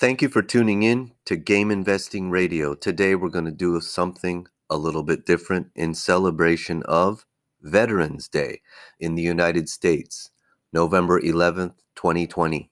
[0.00, 2.72] Thank you for tuning in to Game Investing Radio.
[2.72, 7.26] Today we're going to do something a little bit different in celebration of
[7.60, 8.62] Veterans Day
[8.98, 10.30] in the United States,
[10.72, 12.70] November 11th, 2020.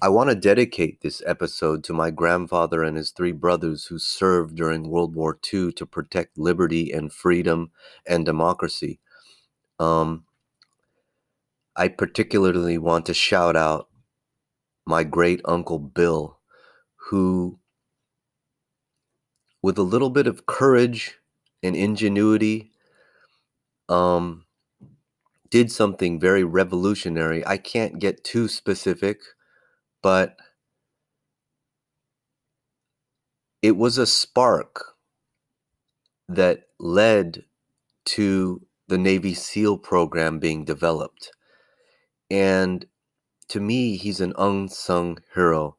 [0.00, 4.54] I want to dedicate this episode to my grandfather and his three brothers who served
[4.54, 7.72] during World War II to protect liberty and freedom
[8.06, 9.00] and democracy.
[9.80, 10.26] Um,
[11.74, 13.88] I particularly want to shout out
[14.86, 16.38] my great uncle Bill,
[17.10, 17.58] who,
[19.62, 21.18] with a little bit of courage
[21.62, 22.72] and ingenuity,
[23.88, 24.46] um,
[25.50, 27.46] did something very revolutionary.
[27.46, 29.20] I can't get too specific,
[30.02, 30.36] but
[33.62, 34.94] it was a spark
[36.28, 37.44] that led
[38.06, 41.32] to the Navy SEAL program being developed.
[42.30, 42.86] And
[43.52, 45.76] to me, he's an unsung hero.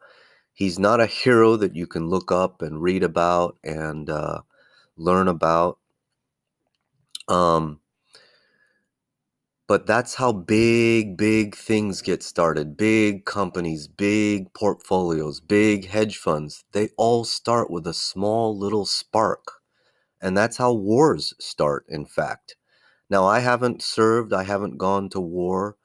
[0.53, 4.41] He's not a hero that you can look up and read about and uh,
[4.95, 5.79] learn about.
[7.27, 7.79] Um,
[9.67, 12.77] but that's how big, big things get started.
[12.77, 16.65] Big companies, big portfolios, big hedge funds.
[16.73, 19.53] They all start with a small little spark.
[20.21, 22.55] And that's how wars start, in fact.
[23.09, 25.75] Now, I haven't served, I haven't gone to war.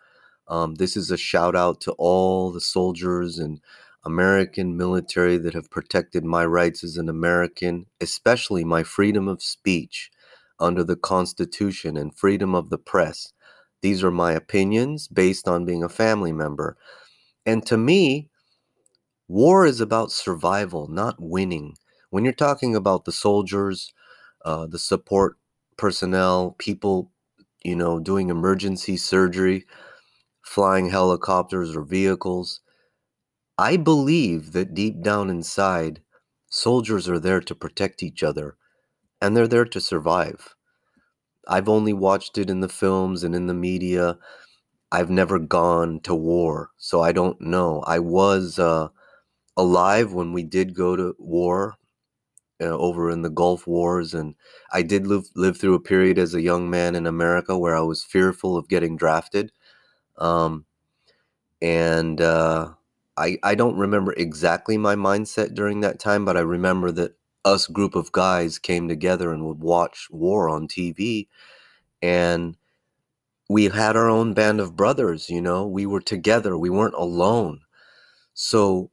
[0.49, 3.61] Um, this is a shout out to all the soldiers and
[4.05, 10.11] American military that have protected my rights as an American, especially my freedom of speech
[10.61, 13.33] under the Constitution and freedom of the press.
[13.83, 16.77] These are my opinions based on being a family member.
[17.45, 18.29] And to me,
[19.29, 21.77] war is about survival, not winning.
[22.11, 23.93] When you're talking about the soldiers,
[24.45, 25.37] uh, the support
[25.77, 27.11] personnel, people,
[27.63, 29.67] you know, doing emergency surgery,
[30.49, 32.61] flying helicopters or vehicles.
[33.59, 36.03] I believe that deep down inside,
[36.51, 38.57] soldiers are there to protect each other
[39.21, 40.55] and they're there to survive.
[41.49, 44.19] I've only watched it in the films and in the media.
[44.93, 47.83] I've never gone to war, so I don't know.
[47.87, 48.89] I was uh,
[49.57, 51.77] alive when we did go to war
[52.61, 54.35] uh, over in the Gulf Wars, and
[54.73, 57.83] I did live live through a period as a young man in America where I
[57.83, 59.53] was fearful of getting drafted.
[60.19, 60.67] Um,
[61.61, 62.71] and uh,
[63.17, 67.15] I I don't remember exactly my mindset during that time, but I remember that
[67.45, 71.29] us group of guys came together and would watch war on TV,
[72.03, 72.57] and
[73.49, 75.31] we had our own band of brothers.
[75.31, 76.59] You know, we were together.
[76.59, 77.61] We weren't alone.
[78.35, 78.91] So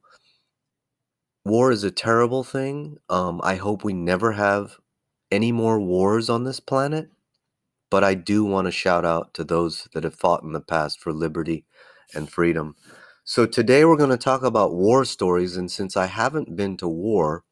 [1.46, 2.98] war is a terrible thing.
[3.08, 4.76] Um, I hope we never have
[5.30, 7.10] any more wars on this planet.
[7.96, 11.00] But I do want to shout out to those that have fought in the past
[11.00, 11.64] for liberty
[12.14, 12.76] and freedom.
[13.24, 15.56] So today we're going to talk about war stories.
[15.56, 17.44] And since I haven't been to war,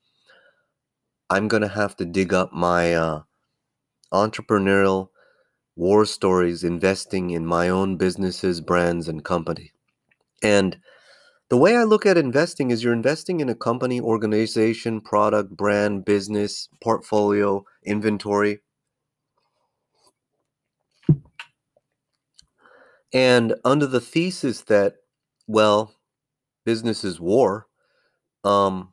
[1.31, 3.23] I'm going to have to dig up my uh,
[4.13, 5.09] entrepreneurial
[5.77, 9.73] war stories, investing in my own businesses, brands, and company.
[10.43, 10.77] And
[11.49, 16.05] the way I look at investing is you're investing in a company, organization, product, brand,
[16.05, 18.61] business, portfolio, inventory
[23.15, 24.97] And under the thesis that,
[25.49, 25.95] well,
[26.67, 27.69] business is war,
[28.45, 28.93] um,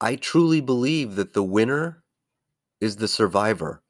[0.00, 2.04] I truly believe that the winner
[2.80, 3.82] is the survivor.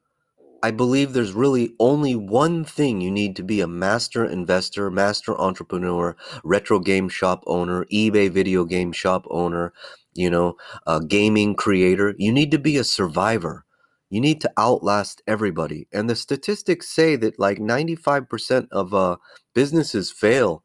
[0.63, 5.41] I believe there's really only one thing you need to be a master investor, master
[5.41, 9.73] entrepreneur, retro game shop owner, eBay video game shop owner,
[10.15, 10.57] you know,
[10.87, 12.15] a gaming creator.
[12.19, 13.65] You need to be a survivor.
[14.13, 15.89] You need to outlast everybody.
[15.91, 19.17] And the statistics say that like 95% of uh,
[19.55, 20.63] businesses fail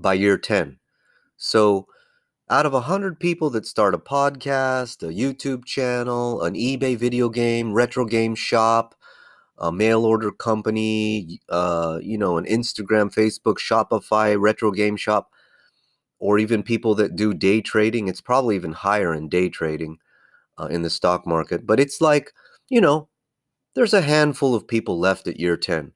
[0.00, 0.80] by year 10.
[1.36, 1.86] So
[2.50, 7.72] out of 100 people that start a podcast, a YouTube channel, an eBay video game,
[7.72, 8.96] retro game shop,
[9.56, 15.30] a mail order company, uh, you know, an Instagram, Facebook, Shopify, retro game shop,
[16.18, 19.98] or even people that do day trading, it's probably even higher in day trading
[20.58, 21.66] uh, in the stock market.
[21.66, 22.32] But it's like,
[22.68, 23.08] you know,
[23.74, 25.92] there's a handful of people left at year 10.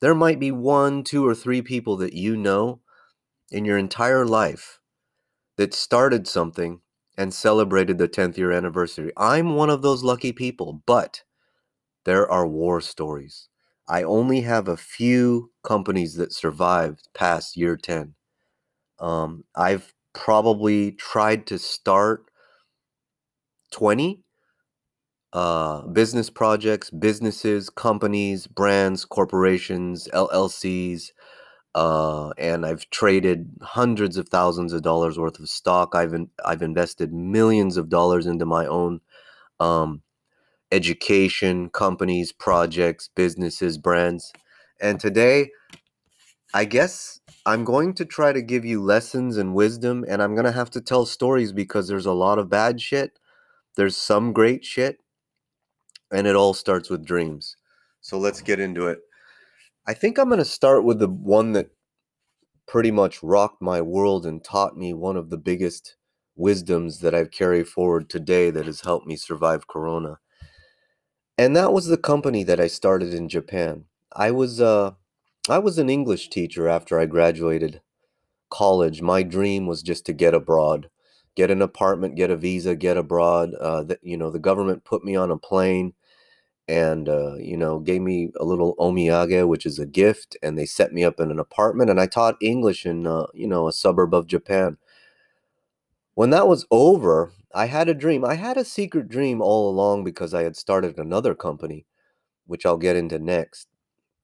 [0.00, 2.80] There might be one, two, or three people that you know
[3.50, 4.80] in your entire life
[5.56, 6.80] that started something
[7.16, 9.12] and celebrated the 10th year anniversary.
[9.16, 11.22] I'm one of those lucky people, but
[12.04, 13.48] there are war stories.
[13.88, 18.14] I only have a few companies that survived past year 10.
[19.00, 22.30] Um, I've probably tried to start
[23.72, 24.22] 20
[25.34, 31.12] uh, business projects, businesses, companies, brands, corporations, LLCs,
[31.74, 35.94] uh, and I've traded hundreds of thousands of dollars worth of stock.
[35.94, 39.00] I've in, I've invested millions of dollars into my own
[39.60, 40.02] um,
[40.72, 44.32] education, companies, projects, businesses, brands.
[44.80, 45.50] And today,
[46.54, 50.46] I guess I'm going to try to give you lessons and wisdom, and I'm going
[50.46, 53.18] to have to tell stories because there's a lot of bad shit.
[53.76, 54.98] There's some great shit,
[56.10, 57.56] and it all starts with dreams.
[58.00, 59.00] So let's get into it.
[59.86, 61.70] I think I'm going to start with the one that
[62.66, 65.96] pretty much rocked my world and taught me one of the biggest
[66.36, 70.18] wisdoms that I've carried forward today that has helped me survive Corona.
[71.36, 73.84] And that was the company that I started in Japan.
[74.14, 74.92] I was uh
[75.48, 77.80] I was an English teacher after I graduated
[78.50, 79.02] college.
[79.02, 80.88] My dream was just to get abroad,
[81.36, 83.54] get an apartment, get a visa, get abroad.
[83.54, 85.94] Uh, the, you know, the government put me on a plane
[86.68, 90.66] and uh, you know gave me a little omiyage which is a gift and they
[90.66, 93.72] set me up in an apartment and i taught english in uh, you know a
[93.72, 94.76] suburb of japan
[96.14, 100.04] when that was over i had a dream i had a secret dream all along
[100.04, 101.86] because i had started another company
[102.46, 103.68] which i'll get into next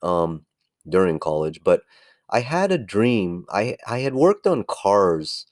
[0.02, 0.44] um,
[0.88, 1.82] during college but
[2.30, 5.46] i had a dream i i had worked on cars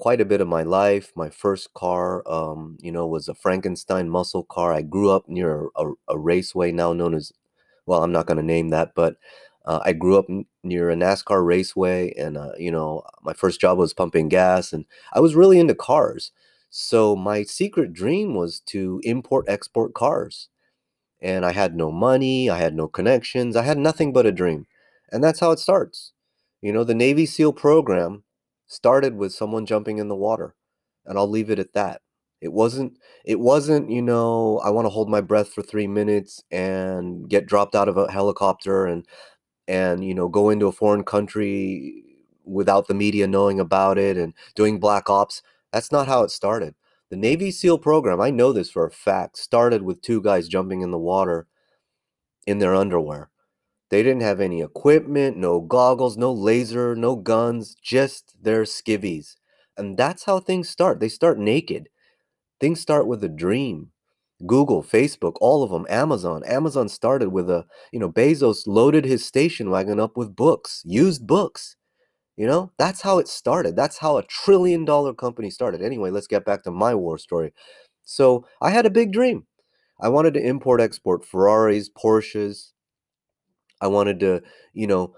[0.00, 1.12] quite a bit of my life.
[1.16, 4.72] My first car, um, you know, was a Frankenstein muscle car.
[4.72, 7.32] I grew up near a, a raceway now known as,
[7.86, 9.16] well, I'm not going to name that, but
[9.66, 13.60] uh, I grew up n- near a NASCAR raceway, and uh, you know, my first
[13.60, 16.32] job was pumping gas, and I was really into cars.
[16.70, 20.48] So my secret dream was to import export cars,
[21.20, 24.66] and I had no money, I had no connections, I had nothing but a dream,
[25.12, 26.12] and that's how it starts.
[26.62, 28.24] You know, the Navy SEAL program
[28.70, 30.54] started with someone jumping in the water
[31.04, 32.02] and I'll leave it at that.
[32.40, 36.42] It wasn't it wasn't, you know, I want to hold my breath for 3 minutes
[36.50, 39.06] and get dropped out of a helicopter and
[39.68, 42.04] and you know, go into a foreign country
[42.44, 45.42] without the media knowing about it and doing black ops.
[45.72, 46.74] That's not how it started.
[47.10, 50.80] The Navy SEAL program, I know this for a fact, started with two guys jumping
[50.82, 51.48] in the water
[52.46, 53.30] in their underwear.
[53.90, 59.36] They didn't have any equipment, no goggles, no laser, no guns, just their skivvies.
[59.76, 61.00] And that's how things start.
[61.00, 61.88] They start naked.
[62.60, 63.90] Things start with a dream.
[64.46, 66.42] Google, Facebook, all of them, Amazon.
[66.46, 71.26] Amazon started with a, you know, Bezos loaded his station wagon up with books, used
[71.26, 71.76] books.
[72.36, 73.76] You know, that's how it started.
[73.76, 75.82] That's how a trillion dollar company started.
[75.82, 77.52] Anyway, let's get back to my war story.
[78.04, 79.46] So I had a big dream.
[80.00, 82.72] I wanted to import export Ferraris, Porsches,
[83.80, 84.42] I wanted to,
[84.72, 85.14] you know,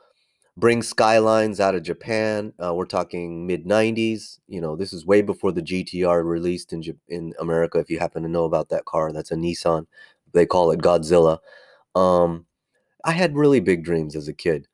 [0.57, 2.53] bring Skylines out of Japan.
[2.63, 4.39] Uh, we're talking mid 90s.
[4.49, 7.79] You know, this is way before the GTR released in in America.
[7.79, 9.87] If you happen to know about that car, that's a Nissan.
[10.33, 11.39] They call it Godzilla.
[11.95, 12.47] Um,
[13.05, 14.69] I had really big dreams as a kid.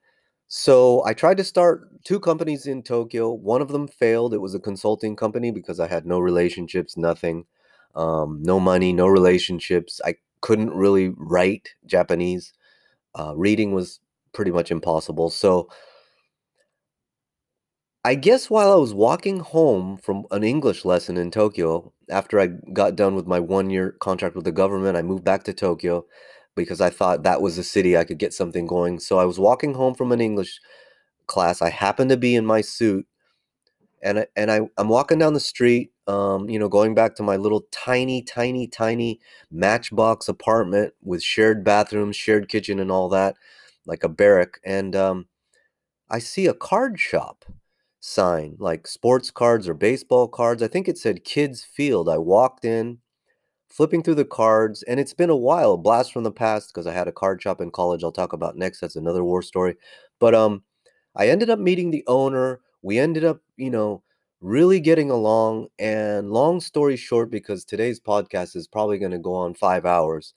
[0.49, 3.33] So I tried to start two companies in Tokyo.
[3.33, 4.35] One of them failed.
[4.35, 7.45] It was a consulting company because I had no relationships, nothing,
[7.95, 10.01] um, no money, no relationships.
[10.05, 12.53] I couldn't really write Japanese.
[13.19, 14.01] Uh, reading was
[14.35, 15.31] pretty much impossible.
[15.31, 15.69] So
[18.05, 22.49] I guess while I was walking home from an English lesson in Tokyo, after I
[22.73, 26.07] got done with my one year contract with the government, I moved back to Tokyo
[26.57, 29.01] because I thought that was the city I could get something going.
[29.01, 30.61] So I was walking home from an English
[31.29, 31.63] class.
[31.63, 33.08] I happened to be in my suit
[34.03, 37.23] and I, and I I'm walking down the street, um, you know, going back to
[37.23, 43.37] my little tiny, tiny, tiny matchbox apartment with shared bathrooms, shared kitchen, and all that,
[43.87, 45.27] like a barrack, and um,
[46.11, 47.45] I see a card shop
[48.01, 50.63] sign, like sports cards or baseball cards.
[50.63, 52.09] I think it said Kids Field.
[52.09, 52.99] I walked in,
[53.69, 56.87] flipping through the cards, and it's been a while, a blast from the past, because
[56.87, 58.05] I had a card shop in college.
[58.05, 58.81] I'll talk about next.
[58.81, 59.77] That's another war story,
[60.19, 60.63] but um,
[61.15, 64.03] I ended up meeting the owner we ended up, you know,
[64.41, 65.69] really getting along.
[65.79, 70.33] And long story short, because today's podcast is probably going to go on five hours,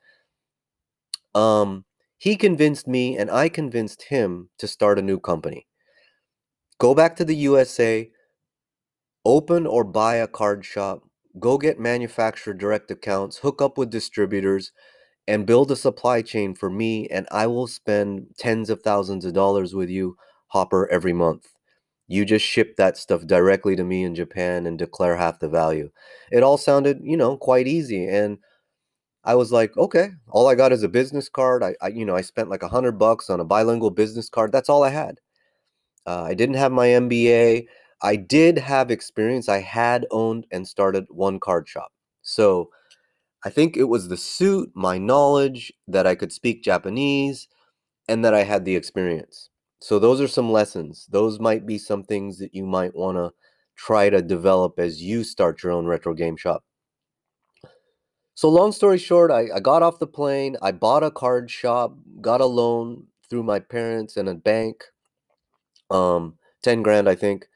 [1.34, 1.86] um,
[2.18, 5.66] he convinced me and I convinced him to start a new company.
[6.78, 8.12] Go back to the USA,
[9.24, 11.04] open or buy a card shop,
[11.40, 14.74] go get manufacturer direct accounts, hook up with distributors,
[15.26, 17.08] and build a supply chain for me.
[17.08, 20.18] And I will spend tens of thousands of dollars with you,
[20.48, 21.48] Hopper, every month.
[22.12, 25.92] You just ship that stuff directly to me in Japan and declare half the value.
[26.32, 28.08] It all sounded, you know, quite easy.
[28.08, 28.40] And
[29.24, 31.64] I was like, okay, all I got is a business card.
[31.64, 34.52] I, I you know, I spent like a hundred bucks on a bilingual business card.
[34.52, 35.20] That's all I had.
[36.08, 37.68] Uh, I didn't have my MBA.
[38.02, 39.50] I did have experience.
[39.50, 41.92] I had owned and started one card shop.
[42.24, 42.72] So
[43.46, 47.48] I think it was the suit, my knowledge that I could speak Japanese,
[48.10, 49.51] and that I had the experience.
[49.82, 51.08] So those are some lessons.
[51.10, 53.32] Those might be some things that you might want to
[53.76, 56.64] try to develop as you start your own retro game shop.
[58.36, 61.96] So long story short, I, I got off the plane, I bought a card shop,
[62.22, 64.84] got a loan through my parents and a bank.
[65.90, 67.48] Um 10 grand I think.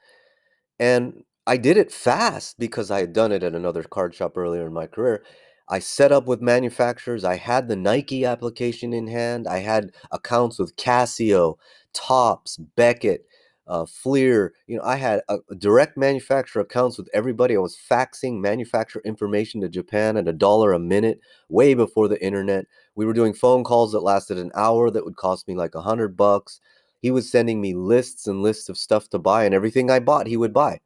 [0.80, 4.66] And I did it fast because I had done it at another card shop earlier
[4.66, 5.22] in my career.
[5.68, 7.24] I set up with manufacturers.
[7.24, 9.48] I had the Nike application in hand.
[9.48, 11.56] I had accounts with Casio,
[11.92, 13.26] Topps, Beckett,
[13.66, 14.54] uh, Fleer.
[14.66, 15.22] You know, I had
[15.58, 17.56] direct manufacturer accounts with everybody.
[17.56, 22.22] I was faxing manufacturer information to Japan at a dollar a minute, way before the
[22.24, 22.66] internet.
[22.94, 25.82] We were doing phone calls that lasted an hour that would cost me like a
[25.82, 26.60] hundred bucks.
[27.00, 30.26] He was sending me lists and lists of stuff to buy, and everything I bought,
[30.28, 30.80] he would buy.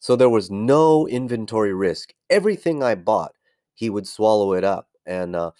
[0.00, 2.12] So there was no inventory risk.
[2.28, 3.32] Everything I bought,
[3.74, 4.88] he would swallow it up.
[5.06, 5.52] And, uh,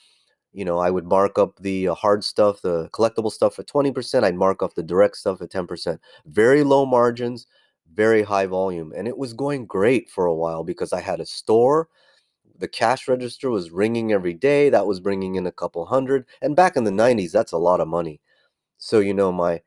[0.53, 4.25] you know, I would mark up the uh, hard stuff, the collectible stuff at 20%.
[4.25, 5.99] I'd mark up the direct stuff at 10%.
[6.27, 7.47] Very low margins,
[7.93, 8.93] very high volume.
[8.97, 11.89] And it was going great for a while because I had a store.
[12.59, 14.71] The cash register was ringing every day.
[14.71, 16.27] That was bringing in a couple hundred.
[16.41, 18.21] And back in the 90s, that's a lot of money.
[18.79, 19.63] So, you know, my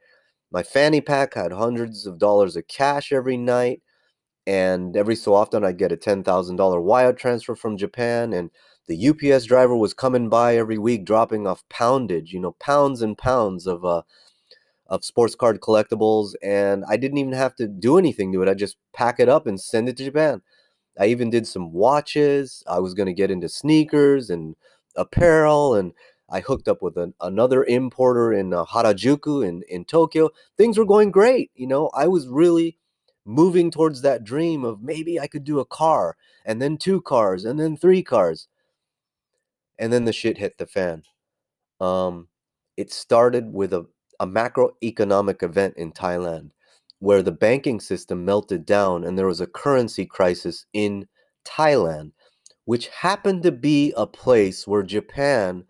[0.52, 3.82] my fanny pack had hundreds of dollars of cash every night
[4.48, 8.50] and every so often I'd get a $10,000 wire transfer from Japan and
[8.88, 13.18] the UPS driver was coming by every week dropping off poundage, you know, pounds and
[13.18, 14.04] pounds of uh
[14.88, 18.50] of sports card collectibles and I didn't even have to do anything to it.
[18.50, 20.42] I just pack it up and send it to Japan.
[21.00, 22.64] I even did some watches.
[22.68, 24.56] I was going to get into sneakers and
[24.96, 25.94] apparel and
[26.30, 30.30] I hooked up with an, another importer in uh, Harajuku in in Tokyo.
[30.58, 31.90] Things were going great, you know.
[31.94, 32.78] I was really
[33.28, 36.16] moving towards that dream of maybe I could do a car
[36.46, 38.48] and then two cars and then three cars.
[39.78, 41.04] And then the shit hit the fan.
[41.82, 42.30] Um,
[42.78, 43.86] it started with a,
[44.20, 46.52] a macroeconomic event in Thailand
[47.00, 51.06] where the banking system melted down and there was a currency crisis in
[51.46, 52.14] Thailand,
[52.66, 55.66] which happened to be a place where Japan,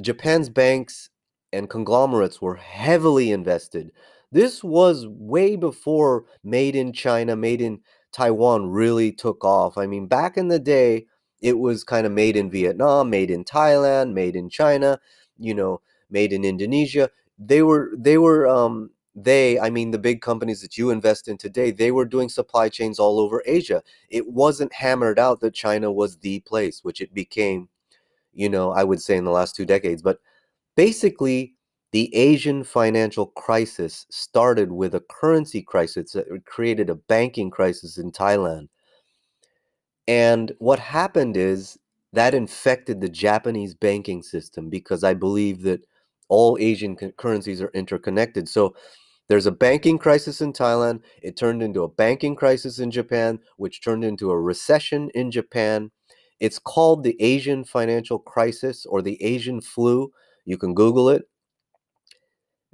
[0.00, 1.08] Japan's banks
[1.52, 3.90] and conglomerates were heavily invested
[4.34, 7.80] this was way before made in China, made in
[8.12, 9.78] Taiwan really took off.
[9.78, 11.06] I mean, back in the day,
[11.40, 14.98] it was kind of made in Vietnam, made in Thailand, made in China,
[15.38, 17.10] you know, made in Indonesia.
[17.38, 21.38] They were they were um they, I mean the big companies that you invest in
[21.38, 23.84] today, they were doing supply chains all over Asia.
[24.08, 27.68] It wasn't hammered out that China was the place, which it became,
[28.32, 30.18] you know, I would say in the last two decades, but
[30.76, 31.53] basically
[31.94, 38.10] the Asian financial crisis started with a currency crisis that created a banking crisis in
[38.10, 38.66] Thailand.
[40.08, 41.78] And what happened is
[42.12, 45.86] that infected the Japanese banking system because I believe that
[46.28, 48.48] all Asian currencies are interconnected.
[48.48, 48.74] So
[49.28, 51.00] there's a banking crisis in Thailand.
[51.22, 55.92] It turned into a banking crisis in Japan, which turned into a recession in Japan.
[56.40, 60.10] It's called the Asian financial crisis or the Asian flu.
[60.44, 61.22] You can Google it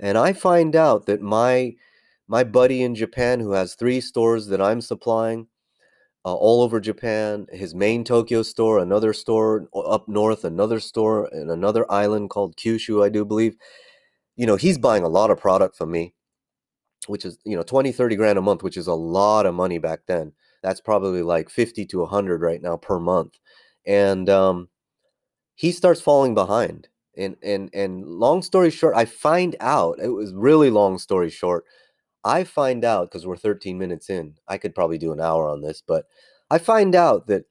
[0.01, 1.77] and I find out that my
[2.27, 5.49] my buddy in Japan who has three stores that I'm supplying
[6.25, 11.51] uh, all over Japan, his main Tokyo store, another store up north, another store in
[11.51, 13.57] another island called Kyushu, I do believe.
[14.37, 16.15] You know, he's buying a lot of product from me,
[17.09, 19.79] which is, you know, 20, 30 grand a month, which is a lot of money
[19.79, 20.33] back then.
[20.63, 23.39] That's probably like 50 to 100 right now per month.
[23.87, 24.69] And um,
[25.55, 26.89] he starts falling behind
[27.21, 31.65] and and and long story short i find out it was really long story short
[32.25, 35.61] i find out because we're 13 minutes in i could probably do an hour on
[35.61, 36.07] this but
[36.51, 37.45] i find out that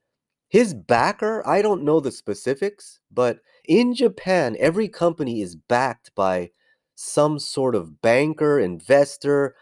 [0.49, 6.49] his backer i don't know the specifics but in japan every company is backed by
[6.95, 9.55] some sort of banker investor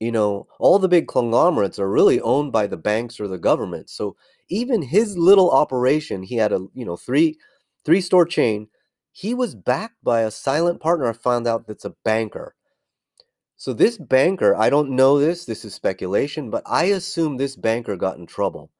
[0.00, 3.90] you know all the big conglomerates are really owned by the banks or the government
[3.90, 4.16] so
[4.48, 7.36] even his little operation he had a you know three
[7.84, 8.68] three store chain
[9.18, 11.08] he was backed by a silent partner.
[11.08, 12.54] I found out that's a banker.
[13.56, 17.96] So this banker, I don't know this, this is speculation, but I assume this banker
[17.96, 18.70] got in trouble.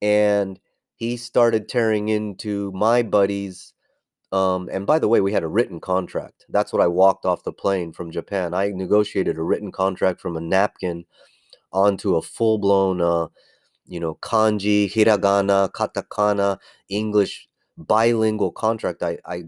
[0.00, 0.58] And
[0.94, 3.74] he started tearing into my buddies.
[4.32, 6.46] Um, and by the way, we had a written contract.
[6.48, 8.54] That's what I walked off the plane from Japan.
[8.54, 11.04] I negotiated a written contract from a napkin
[11.70, 13.26] onto a full blown, uh,
[13.84, 16.56] you know, kanji, hiragana, katakana,
[16.88, 19.02] English bilingual contract.
[19.02, 19.44] I, I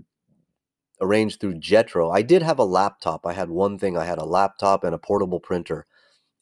[1.00, 2.14] arranged through Jetro.
[2.14, 3.26] I did have a laptop.
[3.26, 3.97] I had one thing.
[3.97, 5.87] I had a laptop and a portable printer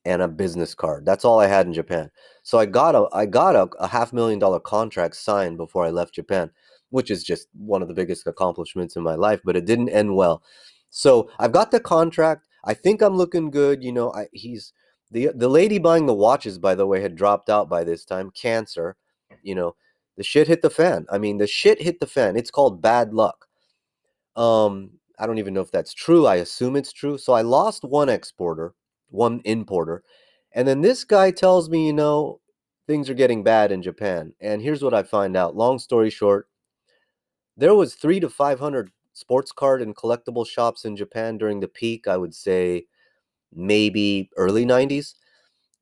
[0.05, 1.05] and a business card.
[1.05, 2.11] That's all I had in Japan.
[2.43, 5.91] So I got a I got a, a half million dollar contract signed before I
[5.91, 6.51] left Japan,
[6.91, 10.15] which is just one of the biggest accomplishments in my life, but it didn't end
[10.15, 10.43] well.
[10.91, 12.47] So I've got the contract.
[12.65, 13.83] I think I'm looking good.
[13.83, 14.73] You know, I, he's
[15.11, 18.31] the the lady buying the watches, by the way, had dropped out by this time.
[18.31, 18.97] Cancer.
[19.43, 19.75] You know,
[20.17, 21.07] the shit hit the fan.
[21.11, 22.37] I mean, the shit hit the fan.
[22.37, 23.46] It's called bad luck.
[24.37, 26.26] Um, I don't even know if that's true.
[26.26, 27.19] I assume it's true.
[27.19, 28.75] So I lost one exporter,
[29.11, 30.02] one importer,
[30.52, 32.40] and then this guy tells me, you know,
[32.87, 34.33] things are getting bad in Japan.
[34.40, 35.57] And here's what I find out.
[35.57, 36.49] Long story short,
[37.57, 41.69] there was three to five hundred sports card and collectible shops in Japan during the
[41.69, 42.07] peak.
[42.07, 42.87] I would say
[43.55, 45.16] maybe early 90s.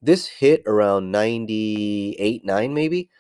[0.03, 3.11] This hit around 98, 9 maybe.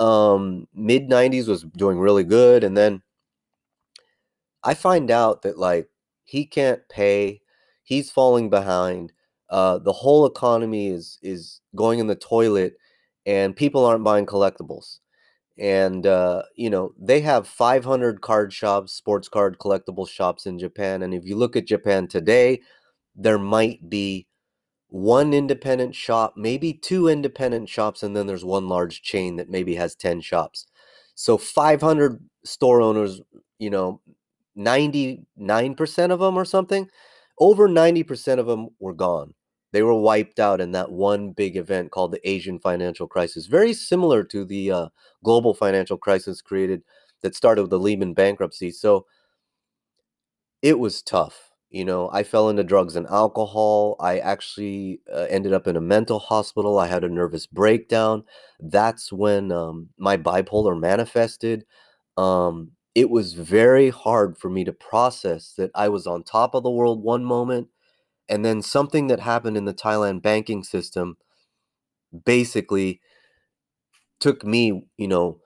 [0.00, 3.02] Um mid 90s was doing really good and then
[4.66, 5.88] I find out that like
[6.24, 7.42] he can't pay,
[7.84, 9.12] he's falling behind.
[9.50, 12.74] Uh the whole economy is is going in the toilet
[13.26, 14.98] and people aren't buying collectibles
[15.58, 21.02] and uh, you know they have 500 card shops sports card collectible shops in japan
[21.02, 22.60] and if you look at japan today
[23.16, 24.26] there might be
[24.88, 29.74] one independent shop maybe two independent shops and then there's one large chain that maybe
[29.74, 30.66] has 10 shops
[31.14, 33.20] so 500 store owners
[33.58, 34.00] you know
[34.56, 36.88] 99% of them or something
[37.38, 39.34] over 90% of them were gone
[39.72, 43.74] they were wiped out in that one big event called the Asian financial crisis, very
[43.74, 44.88] similar to the uh,
[45.22, 46.82] global financial crisis created
[47.22, 48.70] that started with the Lehman bankruptcy.
[48.70, 49.04] So
[50.62, 51.50] it was tough.
[51.70, 53.96] You know, I fell into drugs and alcohol.
[54.00, 56.78] I actually uh, ended up in a mental hospital.
[56.78, 58.24] I had a nervous breakdown.
[58.60, 61.66] That's when um, my bipolar manifested.
[62.16, 66.64] Um, it was very hard for me to process that I was on top of
[66.64, 67.68] the world one moment
[68.28, 71.18] and then something that happened in the Thailand banking system
[72.24, 73.00] basically
[74.20, 75.40] took me, you know,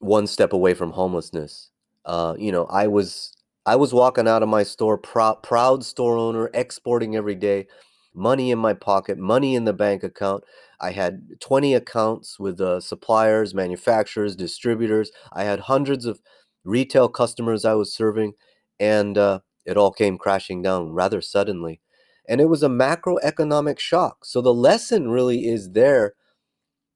[0.00, 1.70] one step away from homelessness.
[2.04, 3.32] Uh, you know, I was
[3.66, 7.66] I was walking out of my store, proud, proud store owner, exporting every day,
[8.14, 10.44] money in my pocket, money in the bank account.
[10.80, 15.10] I had 20 accounts with uh, suppliers, manufacturers, distributors.
[15.32, 16.20] I had hundreds of
[16.64, 18.34] retail customers I was serving,
[18.80, 21.80] and uh, it all came crashing down rather suddenly.
[22.28, 24.24] And it was a macroeconomic shock.
[24.24, 26.14] So the lesson really is there.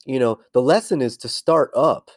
[0.06, 2.10] You know, the lesson is to start up.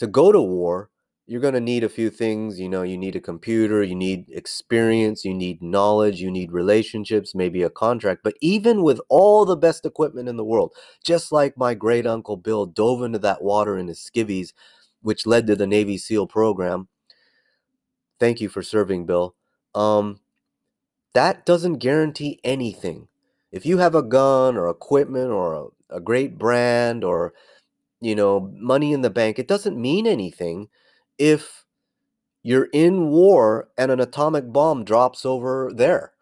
[0.00, 0.90] To go to war,
[1.26, 2.60] you're going to need a few things.
[2.60, 7.34] You know, you need a computer, you need experience, you need knowledge, you need relationships,
[7.34, 8.22] maybe a contract.
[8.24, 10.72] But even with all the best equipment in the world,
[11.04, 14.52] just like my great uncle Bill dove into that water in his skivvies,
[15.02, 16.88] which led to the Navy SEAL program.
[18.20, 19.34] Thank you for serving, Bill
[19.74, 20.20] um,
[21.14, 23.08] that doesn't guarantee anything.
[23.52, 27.34] If you have a gun or equipment or a, a great brand or
[28.00, 30.68] you know money in the bank, it doesn't mean anything
[31.18, 31.64] if
[32.42, 36.12] you're in war and an atomic bomb drops over there.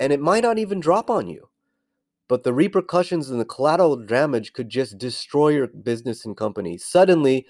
[0.00, 1.48] And it might not even drop on you.
[2.28, 6.76] But the repercussions and the collateral damage could just destroy your business and company.
[6.76, 7.46] Suddenly,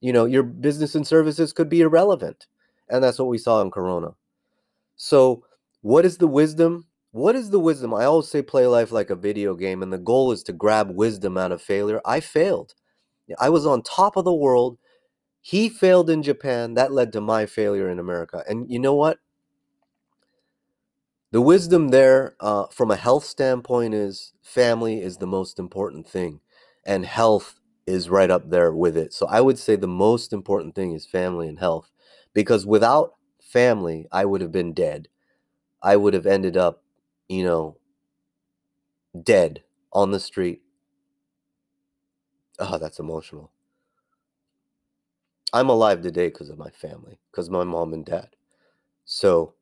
[0.00, 2.46] you know, your business and services could be irrelevant.
[2.90, 4.10] And that's what we saw in Corona.
[4.96, 5.44] So,
[5.80, 6.86] what is the wisdom?
[7.12, 7.94] What is the wisdom?
[7.94, 10.90] I always say play life like a video game, and the goal is to grab
[10.90, 12.00] wisdom out of failure.
[12.04, 12.74] I failed.
[13.38, 14.78] I was on top of the world.
[15.40, 16.74] He failed in Japan.
[16.74, 18.44] That led to my failure in America.
[18.48, 19.18] And you know what?
[21.30, 26.40] The wisdom there, uh, from a health standpoint, is family is the most important thing,
[26.84, 29.12] and health is right up there with it.
[29.12, 31.90] So I would say the most important thing is family and health,
[32.34, 35.08] because without family, I would have been dead.
[35.82, 36.82] I would have ended up,
[37.28, 37.78] you know,
[39.22, 40.62] dead on the street.
[42.60, 43.50] Oh, that's emotional.
[45.52, 48.28] I'm alive today because of my family, because my mom and dad.
[49.04, 49.54] So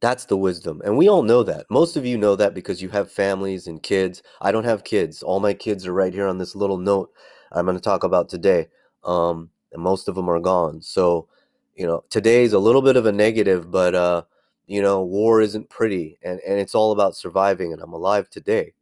[0.00, 0.82] that's the wisdom.
[0.84, 1.66] And we all know that.
[1.70, 4.22] Most of you know that because you have families and kids.
[4.42, 5.22] I don't have kids.
[5.22, 7.10] All my kids are right here on this little note
[7.52, 8.68] I'm going to talk about today.
[9.04, 10.82] Um, and most of them are gone.
[10.82, 11.28] So
[11.76, 14.22] you know today's a little bit of a negative but uh
[14.66, 18.72] you know war isn't pretty and and it's all about surviving and i'm alive today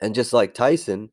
[0.00, 1.10] and just like tyson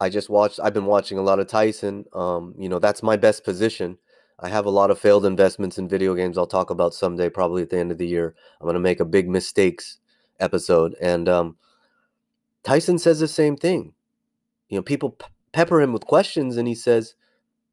[0.00, 3.16] i just watched i've been watching a lot of tyson um you know that's my
[3.16, 3.98] best position
[4.40, 7.62] i have a lot of failed investments in video games i'll talk about someday probably
[7.62, 9.98] at the end of the year i'm going to make a big mistakes
[10.40, 11.56] episode and um
[12.64, 13.92] tyson says the same thing
[14.68, 15.16] you know people
[15.52, 17.14] pepper him with questions and he says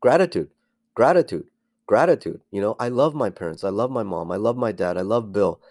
[0.03, 0.49] gratitude,
[0.95, 1.45] gratitude,
[1.87, 2.41] gratitude.
[2.51, 3.63] You know, I love my parents.
[3.63, 4.31] I love my mom.
[4.31, 4.97] I love my dad.
[4.97, 5.61] I love Bill.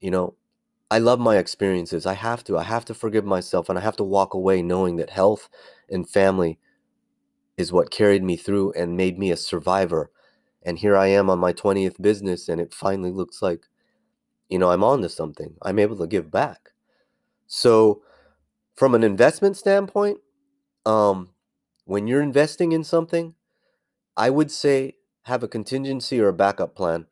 [0.00, 0.34] You know,
[0.94, 2.06] I love my experiences.
[2.06, 2.56] I have to.
[2.56, 5.48] I have to forgive myself and I have to walk away knowing that health
[5.90, 6.60] and family
[7.56, 10.12] is what carried me through and made me a survivor.
[10.62, 13.66] And here I am on my 20th business, and it finally looks like,
[14.48, 15.56] you know, I'm on to something.
[15.62, 16.70] I'm able to give back.
[17.48, 18.02] So,
[18.76, 20.18] from an investment standpoint,
[20.86, 21.30] um,
[21.86, 23.34] when you're investing in something,
[24.16, 27.06] I would say have a contingency or a backup plan.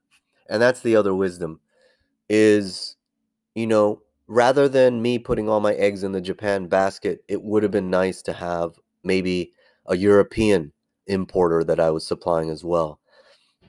[0.49, 1.61] And that's the other wisdom
[2.29, 2.97] is,
[3.55, 7.63] you know, rather than me putting all my eggs in the Japan basket, it would
[7.63, 9.53] have been nice to have maybe
[9.87, 10.73] a European
[11.07, 13.01] importer that I was supplying as well.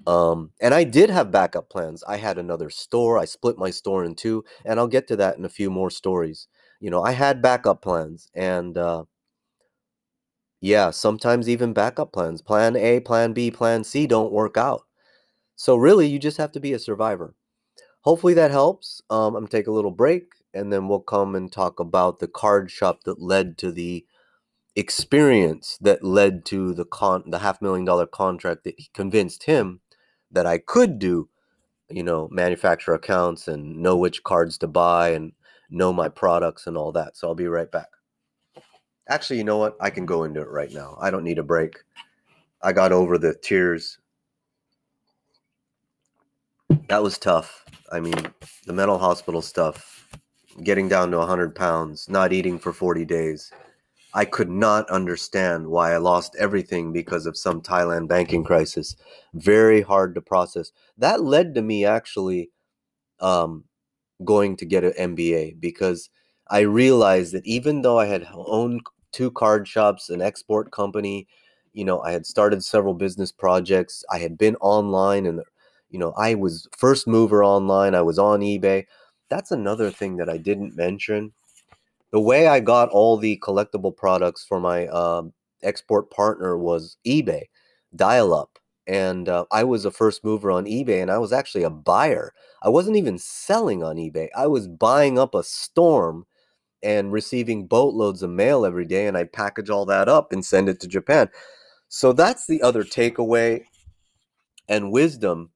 [0.08, 2.04] Um, and I did have backup plans.
[2.08, 3.18] I had another store.
[3.18, 5.90] I split my store in two, and I'll get to that in a few more
[5.90, 6.48] stories.
[6.82, 9.06] You know, I had backup plans, and uh,
[10.62, 12.42] yeah, sometimes even backup plans.
[12.42, 14.84] Plan A, plan B, plan C don't work out.
[15.56, 17.36] So really, you just have to be a survivor.
[18.04, 19.02] Hopefully that helps.
[19.10, 22.28] Um, I'm gonna take a little break, and then we'll come and talk about the
[22.28, 24.06] card shop that led to the
[24.76, 29.82] experience that led to the con the half million dollar contract that convinced him
[30.32, 31.30] that I could do,
[31.90, 35.34] you know, manufacturer accounts and know which cards to buy and
[35.70, 37.18] know my products and all that.
[37.18, 37.90] So I'll be right back.
[39.10, 39.78] Actually, you know what?
[39.82, 40.98] I can go into it right now.
[41.02, 41.78] I don't need a break.
[42.64, 44.00] I got over the tears.
[46.90, 47.66] That was tough.
[47.92, 48.16] I mean,
[48.66, 50.08] the mental hospital stuff,
[50.64, 53.52] getting down to 100 pounds, not eating for 40 days.
[54.14, 58.96] I could not understand why I lost everything because of some Thailand banking crisis.
[59.34, 60.72] Very hard to process.
[60.98, 62.52] That led to me actually
[63.20, 63.64] um,
[64.24, 66.10] going to get an MBA because
[66.50, 68.82] I realized that even though I had owned
[69.12, 71.28] two card shops, an export company,
[71.74, 75.42] you know, I had started several business projects, I had been online and
[75.94, 78.86] you know, I was first mover online, I was on eBay.
[79.30, 81.32] That's another thing that I didn't mention
[82.14, 85.24] the way I got all the collectible products for my uh,
[85.64, 87.46] export partner was eBay,
[87.96, 88.60] dial up.
[88.86, 92.32] And uh, I was a first mover on eBay, and I was actually a buyer.
[92.62, 94.28] I wasn't even selling on eBay.
[94.36, 96.28] I was buying up a storm
[96.84, 100.70] and receiving boatloads of mail every day, and I package all that up and send
[100.70, 101.30] it to Japan.
[101.88, 103.64] So that's the other takeaway
[104.70, 105.50] and wisdom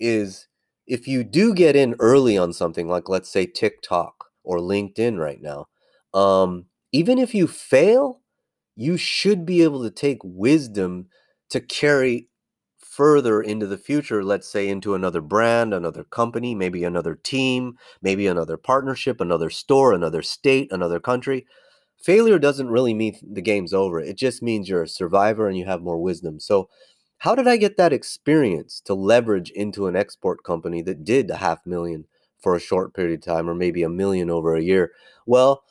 [0.00, 0.48] is
[0.86, 5.40] if you do get in early on something like let's say TikTok or LinkedIn right
[5.40, 5.66] now,
[6.14, 8.20] um, even if you fail,
[8.76, 11.08] you should be able to take wisdom
[11.50, 12.28] to carry
[12.78, 18.26] further into the future, let's say into another brand, another company, maybe another team, maybe
[18.26, 21.46] another partnership, another store, another state, another country.
[22.02, 24.00] Failure doesn't really mean the game's over.
[24.00, 26.40] It just means you're a survivor and you have more wisdom.
[26.40, 26.68] So,
[27.20, 31.36] how did I get that experience to leverage into an export company that did a
[31.36, 32.06] half million
[32.42, 34.92] for a short period of time or maybe a million over a year?
[35.26, 35.62] Well,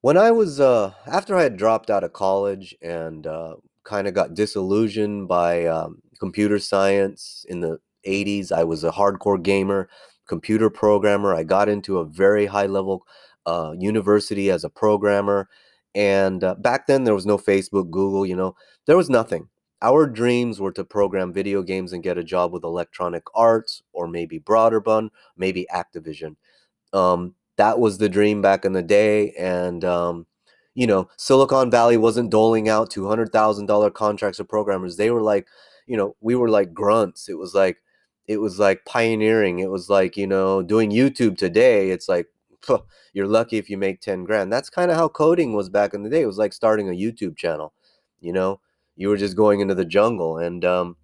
[0.00, 4.14] when I was uh, after I had dropped out of college and uh, kind of
[4.14, 9.88] got disillusioned by um, computer science in the 80s, I was a hardcore gamer,
[10.26, 11.36] computer programmer.
[11.36, 13.06] I got into a very high level
[13.46, 15.48] uh, university as a programmer.
[15.94, 19.48] And uh, back then, there was no Facebook, Google, you know, there was nothing.
[19.82, 24.06] Our dreams were to program video games and get a job with Electronic Arts or
[24.06, 26.36] maybe Broderbund, maybe Activision.
[26.92, 29.32] Um, that was the dream back in the day.
[29.32, 30.26] And, um,
[30.74, 34.96] you know, Silicon Valley wasn't doling out $200,000 contracts to programmers.
[34.96, 35.46] They were like,
[35.86, 37.28] you know, we were like grunts.
[37.28, 37.78] It was like,
[38.26, 39.58] it was like pioneering.
[39.58, 41.90] It was like, you know, doing YouTube today.
[41.90, 42.26] It's like,
[43.12, 44.52] you're lucky if you make 10 grand.
[44.52, 46.22] That's kind of how coding was back in the day.
[46.22, 47.72] It was like starting a YouTube channel,
[48.20, 48.60] you know,
[49.00, 50.36] you were just going into the jungle.
[50.36, 50.96] And, um,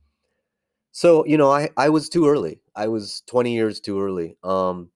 [0.92, 2.60] so, you know, I, I was too early.
[2.74, 4.36] I was 20 years too early.
[4.44, 4.90] Um,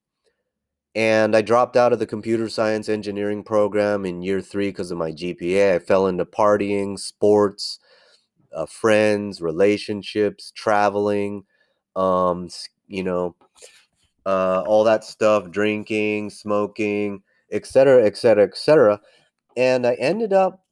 [0.94, 4.98] and I dropped out of the computer science engineering program in year three because of
[4.98, 5.76] my GPA.
[5.76, 7.78] I fell into partying, sports,
[8.54, 11.44] uh, friends, relationships, traveling,
[11.96, 12.50] um,
[12.86, 13.34] you know,
[14.26, 19.00] uh, all that stuff, drinking, smoking, etc., etc., etc.
[19.56, 20.64] And I ended up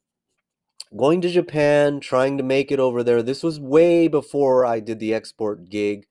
[0.95, 3.21] going to Japan, trying to make it over there.
[3.21, 6.07] This was way before I did the export gig.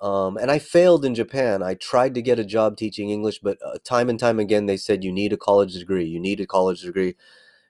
[0.00, 1.62] Um, and I failed in Japan.
[1.62, 4.76] I tried to get a job teaching English, but uh, time and time again, they
[4.76, 6.04] said, you need a college degree.
[6.04, 7.14] You need a college degree.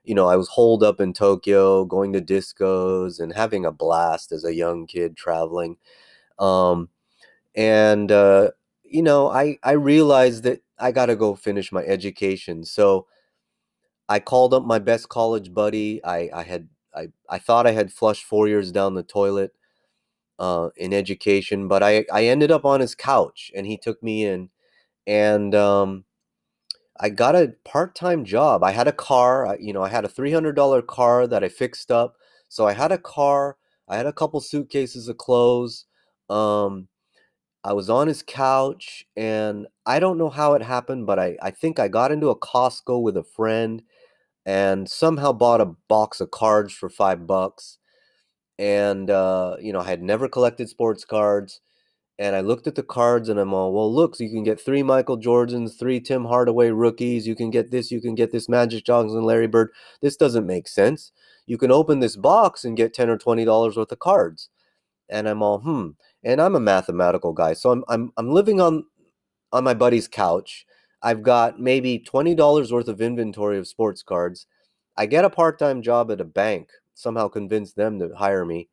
[0.03, 4.33] You know, I was holed up in Tokyo, going to discos and having a blast
[4.33, 5.77] as a young kid traveling.
[6.39, 6.89] Um,
[7.55, 8.51] and, uh,
[8.85, 12.65] you know, I, I realized that I got to go finish my education.
[12.65, 13.07] So
[14.09, 16.05] I called up my best college buddy.
[16.05, 19.53] I, I had, I, I thought I had flushed four years down the toilet
[20.39, 24.25] uh, in education, but I, I ended up on his couch and he took me
[24.25, 24.51] in
[25.07, 26.05] and um,
[26.99, 28.65] I got a part-time job.
[28.65, 32.17] I had a car, you know, I had a $300 car that I fixed up.
[32.49, 33.57] So I had a car,
[33.89, 35.87] I had a couple suitcases of clothes.
[36.31, 36.89] Um,
[37.65, 41.51] I was on his couch, and I don't know how it happened, but I, I
[41.51, 43.83] think I got into a Costco with a friend
[44.47, 47.79] and somehow bought a box of cards for five bucks.
[48.59, 51.61] And, uh, you know, I had never collected sports cards.
[52.19, 54.59] And I looked at the cards and I'm all, well, look, so you can get
[54.59, 57.27] three Michael Jordans, three Tim Hardaway rookies.
[57.27, 59.71] You can get this, you can get this Magic Johnson, Larry Bird.
[60.01, 61.13] This doesn't make sense.
[61.47, 64.49] You can open this box and get 10 or $20 worth of cards.
[65.11, 65.91] And I'm all, hmm.
[66.25, 67.53] And I'm a mathematical guy.
[67.53, 68.85] So I'm I'm I'm living on
[69.53, 70.67] on my buddy's couch.
[71.07, 74.47] I've got maybe $20 worth of inventory of sports cards.
[74.97, 76.71] I get a part-time job at a bank.
[76.95, 78.69] Somehow convince them to hire me.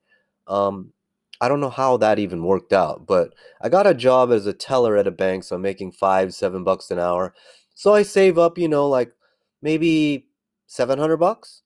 [0.48, 0.93] Um,
[1.39, 4.54] I don't know how that even worked out, but I got a job as a
[4.54, 7.36] teller at a bank, so I'm making five, seven bucks an hour.
[7.76, 9.13] So I save up, you know, like
[9.62, 10.26] maybe
[10.65, 11.62] 700 bucks.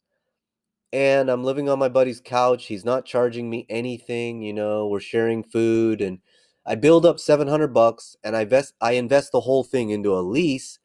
[0.92, 2.66] And I'm living on my buddy's couch.
[2.66, 6.20] He's not charging me anything, you know, we're sharing food and
[6.68, 10.22] I build up 700 bucks and I invest I invest the whole thing into a
[10.22, 10.80] lease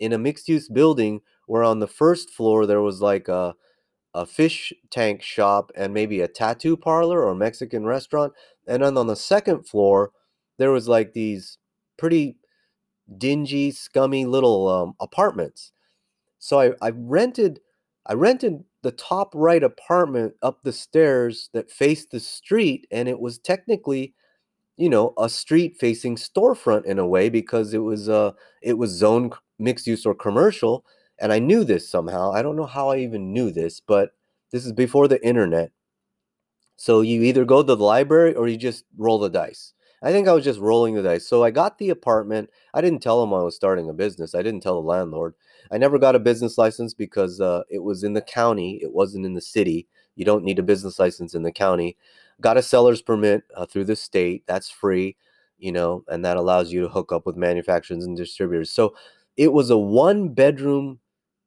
[0.00, 3.54] in a mixed use building where on the first floor there was like a
[4.14, 8.32] a fish tank shop and maybe a tattoo parlor or Mexican restaurant.
[8.66, 10.12] And then on the second floor,
[10.58, 11.58] there was like these
[11.98, 12.36] pretty
[13.18, 15.72] dingy, scummy little um, apartments.
[16.38, 17.60] So I, I rented
[18.06, 23.18] I rented the top right apartment up the stairs that faced the street, and it
[23.18, 24.14] was technically,
[24.76, 28.32] you know, a street facing storefront in a way because it was uh
[28.62, 30.84] it was zone mixed use or commercial
[31.20, 32.32] and I knew this somehow.
[32.32, 34.10] I don't know how I even knew this, but
[34.50, 35.70] this is before the internet.
[36.76, 39.72] So you either go to the library or you just roll the dice.
[40.02, 41.26] I think I was just rolling the dice.
[41.26, 42.50] So I got the apartment.
[42.74, 44.34] I didn't tell him I was starting a business.
[44.34, 45.34] I didn't tell the landlord.
[45.70, 48.80] I never got a business license because uh, it was in the county.
[48.82, 49.86] It wasn't in the city.
[50.16, 51.96] You don't need a business license in the county.
[52.40, 54.44] Got a seller's permit uh, through the state.
[54.46, 55.16] That's free,
[55.58, 58.70] you know, and that allows you to hook up with manufacturers and distributors.
[58.70, 58.94] So
[59.36, 61.00] it was a one bedroom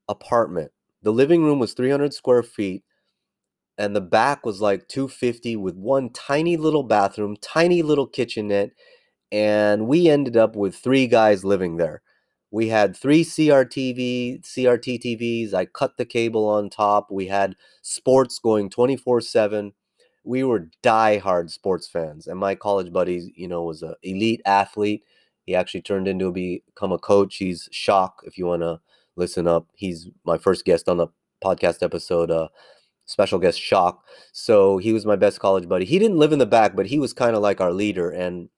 [0.09, 0.71] apartment.
[1.03, 2.83] The living room was 300 square feet,
[3.77, 8.71] and the back was like 250 with one tiny little bathroom, tiny little kitchenette,
[9.31, 12.01] and we ended up with three guys living there.
[12.51, 15.53] We had three CRTV, CRT TVs.
[15.53, 17.09] I cut the cable on top.
[17.11, 19.73] We had sports going 24 7.
[20.27, 22.27] We were die-hard sports fans.
[22.27, 25.03] And my college buddy, you know, was an elite athlete.
[25.45, 27.37] He actually turned into become a coach.
[27.37, 28.81] He's shock if you want to
[29.15, 29.67] listen up.
[29.73, 31.07] He's my first guest on the
[31.43, 32.49] podcast episode, uh,
[33.05, 34.03] special guest Shock.
[34.33, 35.85] So he was my best college buddy.
[35.85, 38.49] He didn't live in the back, but he was kind of like our leader, and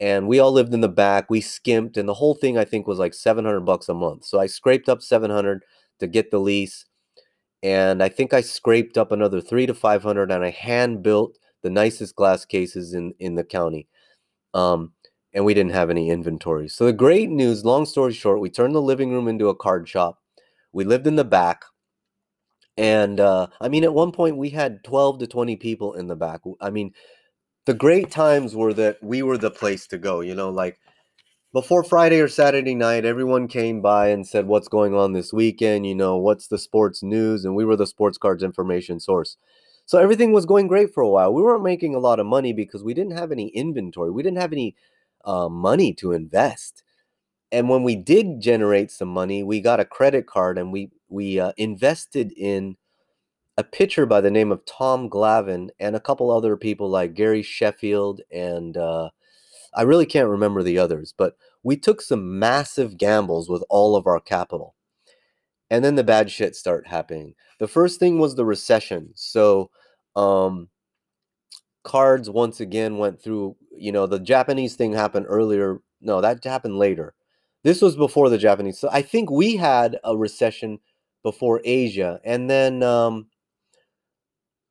[0.00, 1.28] and we all lived in the back.
[1.28, 4.24] We skimped, and the whole thing I think was like seven hundred bucks a month.
[4.24, 5.62] So I scraped up seven hundred
[6.00, 6.85] to get the lease,
[7.66, 11.36] and I think I scraped up another three to five hundred, and I hand built
[11.64, 13.88] the nicest glass cases in in the county.
[14.54, 14.92] Um,
[15.34, 16.68] and we didn't have any inventory.
[16.68, 19.88] So the great news, long story short, we turned the living room into a card
[19.88, 20.20] shop.
[20.72, 21.64] We lived in the back.
[22.76, 26.16] And uh, I mean, at one point we had 12 to 20 people in the
[26.16, 26.42] back.
[26.60, 26.92] I mean,
[27.66, 30.78] the great times were that we were the place to go, you know, like
[31.56, 35.86] before Friday or Saturday night, everyone came by and said, What's going on this weekend?
[35.86, 37.46] You know, what's the sports news?
[37.46, 39.38] And we were the sports cards information source.
[39.86, 41.32] So everything was going great for a while.
[41.32, 44.10] We weren't making a lot of money because we didn't have any inventory.
[44.10, 44.76] We didn't have any
[45.24, 46.82] uh, money to invest.
[47.50, 51.40] And when we did generate some money, we got a credit card and we we
[51.40, 52.76] uh, invested in
[53.56, 57.40] a pitcher by the name of Tom Glavine and a couple other people like Gary
[57.40, 59.08] Sheffield and uh,
[59.76, 64.06] I really can't remember the others, but we took some massive gambles with all of
[64.06, 64.74] our capital.
[65.70, 67.34] And then the bad shit started happening.
[67.58, 69.10] The first thing was the recession.
[69.14, 69.70] So
[70.14, 70.68] um,
[71.84, 75.80] cards once again went through, you know, the Japanese thing happened earlier.
[76.00, 77.14] No, that happened later.
[77.64, 78.78] This was before the Japanese.
[78.78, 80.78] So I think we had a recession
[81.22, 82.20] before Asia.
[82.24, 83.26] And then um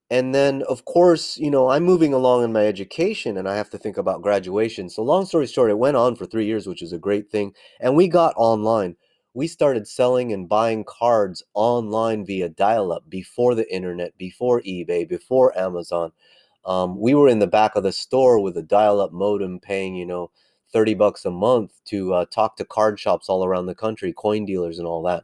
[0.10, 3.70] and then of course, you know, I'm moving along in my education and I have
[3.72, 4.90] to think about graduation.
[4.90, 7.54] So long story short, it went on for 3 years, which is a great thing.
[7.80, 8.98] And we got online.
[9.34, 15.08] We started selling and buying cards online via dial up before the internet, before eBay,
[15.10, 16.12] before Amazon.
[16.66, 20.06] Um, we were in the back of the store with a dial-up modem, paying you
[20.06, 20.32] know
[20.74, 24.46] thirty bucks a month to uh, talk to card shops all around the country, coin
[24.46, 25.24] dealers, and all that.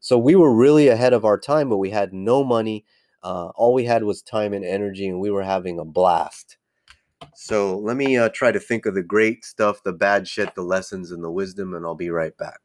[0.00, 2.84] So we were really ahead of our time, but we had no money.
[3.24, 6.58] Uh, all we had was time and energy, and we were having a blast.
[7.34, 10.62] So let me uh, try to think of the great stuff, the bad shit, the
[10.62, 12.60] lessons, and the wisdom, and I'll be right back.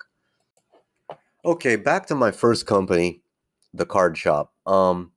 [1.46, 3.22] Okay, back to my first company,
[3.74, 4.54] the card shop.
[4.68, 5.12] Um,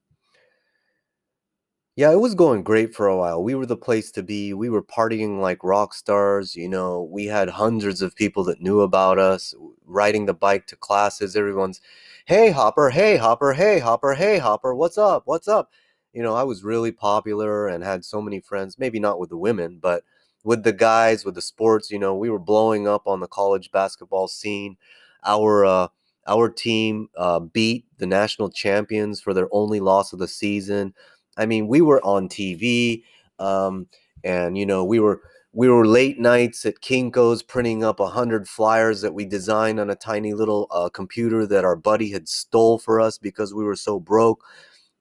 [1.94, 3.42] Yeah, it was going great for a while.
[3.44, 4.54] We were the place to be.
[4.54, 6.56] We were partying like rock stars.
[6.56, 10.76] You know, we had hundreds of people that knew about us, riding the bike to
[10.76, 11.36] classes.
[11.36, 11.82] Everyone's,
[12.26, 15.22] hey, Hopper, hey, Hopper, hey, Hopper, hey, Hopper, what's up?
[15.26, 15.70] What's up?
[16.12, 19.36] You know, I was really popular and had so many friends, maybe not with the
[19.36, 20.04] women, but
[20.44, 21.90] with the guys, with the sports.
[21.90, 24.76] You know, we were blowing up on the college basketball scene.
[25.24, 25.88] Our, uh,
[26.26, 30.94] our team uh, beat the national champions for their only loss of the season
[31.36, 33.04] I mean, we were on TV,
[33.38, 33.86] um,
[34.24, 38.48] and you know, we were we were late nights at Kinko's printing up a hundred
[38.48, 42.78] flyers that we designed on a tiny little uh, computer that our buddy had stole
[42.78, 44.44] for us because we were so broke,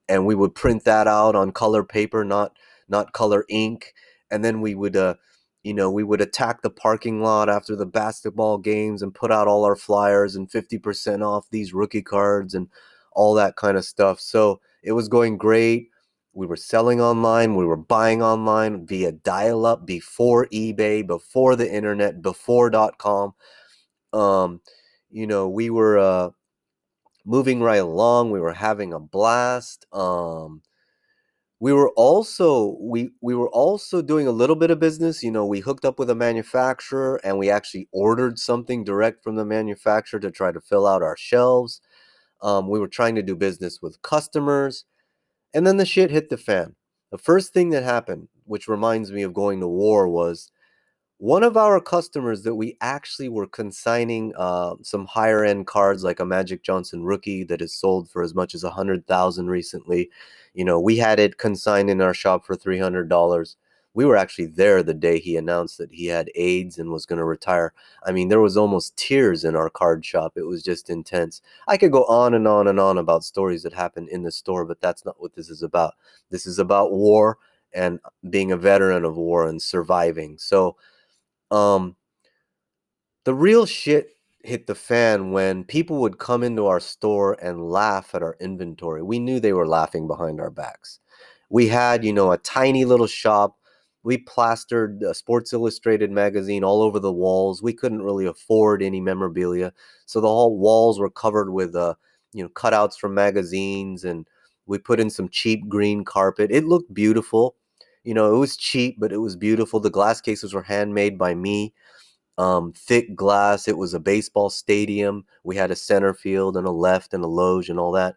[0.10, 2.58] and we would print that out on color paper, not
[2.90, 3.94] not color ink,
[4.30, 4.96] and then we would.
[4.96, 5.16] Uh,
[5.64, 9.48] you know, we would attack the parking lot after the basketball games and put out
[9.48, 12.68] all our flyers and 50% off these rookie cards and
[13.14, 14.20] all that kind of stuff.
[14.20, 15.90] So it was going great
[16.34, 21.72] we were selling online, we were buying online via dial up before eBay, before the
[21.72, 23.34] internet, before dot com.
[24.14, 24.62] Um,
[25.10, 26.30] you know, we were uh,
[27.26, 29.86] moving right along, we were having a blast.
[29.94, 30.62] Um,
[31.62, 35.46] we were also we we were also doing a little bit of business you know
[35.46, 40.20] we hooked up with a manufacturer and we actually ordered something direct from the manufacturer
[40.20, 41.80] to try to fill out our shelves
[42.42, 44.86] um, we were trying to do business with customers
[45.54, 46.76] and then the shit hit the fan.
[47.12, 50.52] The first thing that happened, which reminds me of going to war, was
[51.18, 56.20] one of our customers that we actually were consigning uh, some higher end cards like
[56.20, 60.10] a Magic Johnson rookie that is sold for as much as a hundred thousand recently.
[60.54, 63.56] You know, we had it consigned in our shop for three hundred dollars
[63.94, 67.20] we were actually there the day he announced that he had AIDS and was going
[67.20, 67.74] to retire.
[68.06, 70.34] I mean, there was almost tears in our card shop.
[70.36, 71.42] It was just intense.
[71.68, 74.66] I could go on and on and on about stories that happened in the store,
[74.66, 75.96] but that's not what this is about.
[76.30, 77.38] This is about war
[77.74, 78.00] and
[78.30, 80.38] being a veteran of war and surviving.
[80.38, 80.78] So,
[81.50, 81.96] um,
[83.26, 88.16] the real shit hit the fan when people would come into our store and laugh
[88.16, 89.04] at our inventory.
[89.04, 91.00] We knew they were laughing behind our backs.
[91.50, 93.58] We had, you know, a tiny little shop
[94.04, 97.62] we plastered a Sports Illustrated magazine all over the walls.
[97.62, 99.74] We couldn't really afford any memorabilia,
[100.06, 101.96] so the whole walls were covered with uh,
[102.34, 104.28] you know cutouts from magazines, and
[104.66, 106.52] we put in some cheap green carpet.
[106.52, 107.56] It looked beautiful.
[108.04, 109.80] You know, it was cheap, but it was beautiful.
[109.80, 111.74] The glass cases were handmade by me.
[112.38, 113.68] Um, thick glass.
[113.68, 115.26] It was a baseball stadium.
[115.44, 118.16] We had a center field and a left and a loge and all that.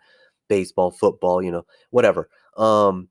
[0.48, 2.30] Baseball, football, you know, whatever.
[2.56, 3.08] Um,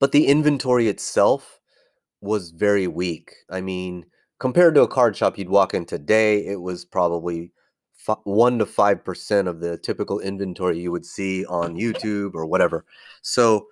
[0.00, 1.60] but the inventory itself
[2.20, 3.32] was very weak.
[3.50, 4.06] I mean,
[4.38, 7.52] compared to a card shop you'd walk in today, it was probably
[8.08, 12.84] f- 1 to 5% of the typical inventory you would see on YouTube or whatever.
[13.22, 13.66] So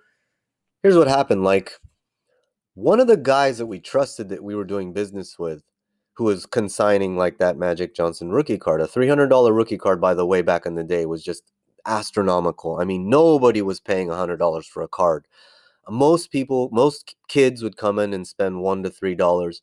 [0.83, 1.73] here's what happened like
[2.75, 5.63] one of the guys that we trusted that we were doing business with
[6.13, 10.25] who was consigning like that Magic Johnson rookie card, a $300 rookie card by the
[10.25, 11.43] way back in the day was just
[11.85, 12.79] astronomical.
[12.79, 15.25] I mean, nobody was paying $100 for a card
[15.89, 19.61] most people most kids would come in and spend one to three dollars.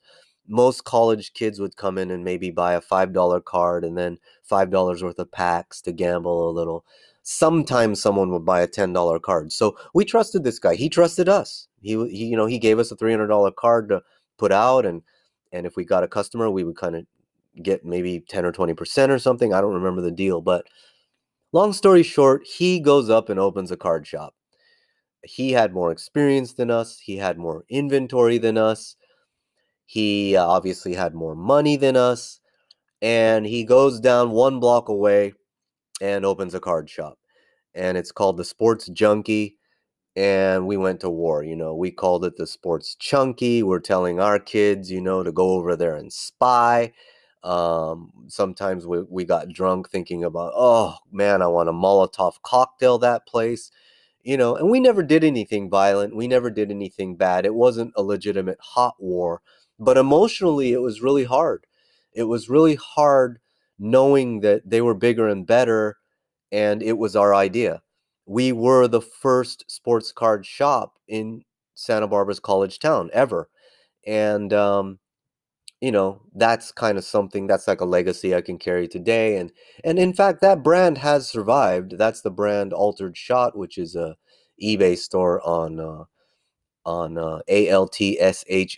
[0.48, 4.18] Most college kids would come in and maybe buy a five dollar card and then
[4.42, 6.84] five dollars worth of packs to gamble a little.
[7.22, 9.52] Sometimes someone would buy a ten dollar card.
[9.52, 10.74] So we trusted this guy.
[10.76, 11.68] He trusted us.
[11.80, 14.02] He, he you know he gave us a three hundred dollar card to
[14.38, 15.02] put out and
[15.52, 17.06] and if we got a customer we would kind of
[17.62, 19.54] get maybe 10 or 20 percent or something.
[19.54, 20.66] I don't remember the deal but
[21.52, 24.34] long story short he goes up and opens a card shop
[25.28, 28.96] he had more experience than us, he had more inventory than us,
[29.84, 32.40] he uh, obviously had more money than us,
[33.00, 35.32] and he goes down one block away
[36.00, 37.18] and opens a card shop.
[37.74, 39.56] And it's called the Sports Junkie.
[40.14, 41.42] And we went to war.
[41.42, 43.62] You know, we called it the Sports Chunky.
[43.62, 46.92] We're telling our kids, you know, to go over there and spy.
[47.42, 52.98] Um, sometimes we, we got drunk thinking about, oh man, I want a Molotov cocktail
[52.98, 53.70] that place
[54.26, 56.16] you know, and we never did anything violent.
[56.16, 57.46] We never did anything bad.
[57.46, 59.40] It wasn't a legitimate hot war,
[59.78, 61.64] but emotionally, it was really hard.
[62.12, 63.38] It was really hard
[63.78, 65.98] knowing that they were bigger and better,
[66.50, 67.82] and it was our idea.
[68.26, 73.48] We were the first sports card shop in Santa Barbara's college town ever.
[74.04, 74.98] And, um,
[75.80, 79.52] you know that's kind of something that's like a legacy i can carry today and
[79.84, 84.16] and in fact that brand has survived that's the brand altered shot which is a
[84.62, 86.04] ebay store on uh
[86.86, 88.76] on uh, a-l-t-s-h-o-t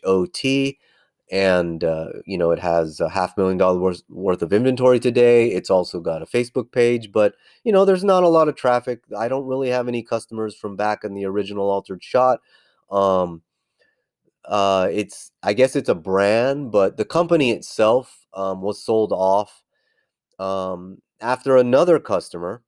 [1.31, 5.49] and uh, you know it has a half million dollars worth worth of inventory today
[5.49, 7.35] it's also got a facebook page but
[7.65, 10.75] you know there's not a lot of traffic i don't really have any customers from
[10.75, 12.41] back in the original altered shot
[12.91, 13.43] um,
[14.49, 19.63] uh, it's i guess it's a brand but the company itself um, was sold off
[20.39, 22.63] um, after another customer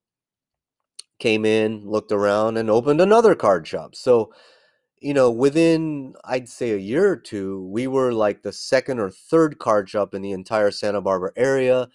[1.19, 4.33] came in looked around and opened another card shop so
[5.01, 9.11] you know, within I'd say a year or two, we were like the second or
[9.11, 11.89] third card shop in the entire Santa Barbara area.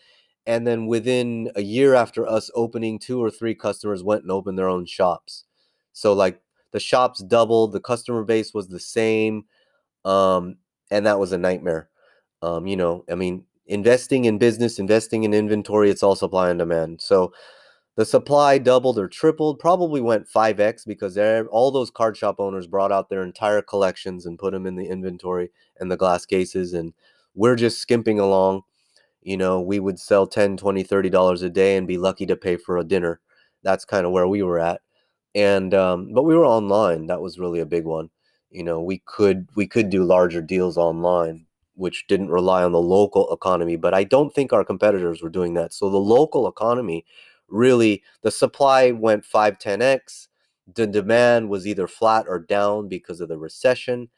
[0.47, 4.57] And then within a year after us opening, two or three customers went and opened
[4.57, 5.45] their own shops.
[5.93, 9.45] So like the shops doubled, the customer base was the same.
[10.05, 10.57] Um,
[10.91, 11.89] and that was a nightmare.
[12.43, 16.59] Um, you know, I mean, investing in business, investing in inventory, it's all supply and
[16.59, 17.01] demand.
[17.01, 17.33] So
[17.95, 21.17] the supply doubled or tripled, probably went 5x because
[21.49, 24.87] all those card shop owners brought out their entire collections and put them in the
[24.87, 26.73] inventory and the glass cases.
[26.73, 26.93] And
[27.35, 28.63] we're just skimping along.
[29.21, 32.35] You know, we would sell 10, 20, 30 dollars a day and be lucky to
[32.37, 33.21] pay for a dinner.
[33.63, 34.81] That's kind of where we were at.
[35.35, 37.07] And um, but we were online.
[37.07, 38.09] That was really a big one.
[38.51, 42.81] You know, we could we could do larger deals online, which didn't rely on the
[42.81, 43.75] local economy.
[43.75, 45.73] But I don't think our competitors were doing that.
[45.73, 47.05] So the local economy
[47.47, 50.27] really the supply went 5 10x
[50.73, 54.09] the demand was either flat or down because of the recession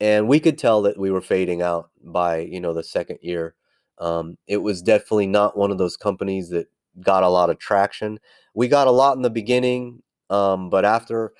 [0.00, 3.54] and we could tell that we were fading out by you know the second year
[3.98, 6.66] um, it was definitely not one of those companies that
[7.00, 8.18] got a lot of traction
[8.54, 11.32] we got a lot in the beginning um, but after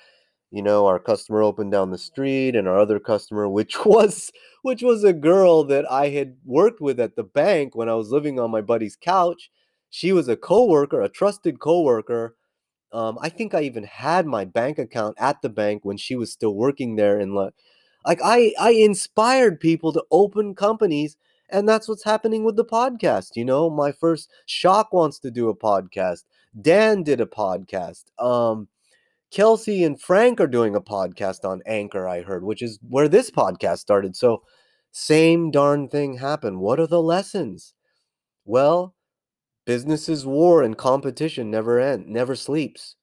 [0.53, 4.31] you know our customer opened down the street and our other customer which was
[4.61, 8.09] which was a girl that i had worked with at the bank when i was
[8.09, 9.51] living on my buddy's couch
[9.93, 12.35] she was a coworker, a trusted coworker.
[12.91, 16.31] Um, I think I even had my bank account at the bank when she was
[16.31, 17.19] still working there.
[17.19, 17.53] And like,
[18.03, 21.15] like I, I inspired people to open companies,
[21.47, 23.35] and that's what's happening with the podcast.
[23.35, 26.23] You know, my first Shock wants to do a podcast.
[26.59, 28.05] Dan did a podcast.
[28.17, 28.67] Um,
[29.33, 32.07] Kelsey and Frank are doing a podcast on Anchor.
[32.07, 34.15] I heard, which is where this podcast started.
[34.15, 34.43] So,
[34.91, 36.59] same darn thing happened.
[36.59, 37.73] What are the lessons?
[38.45, 38.95] Well,
[39.65, 42.95] business is war and competition never end, never sleeps.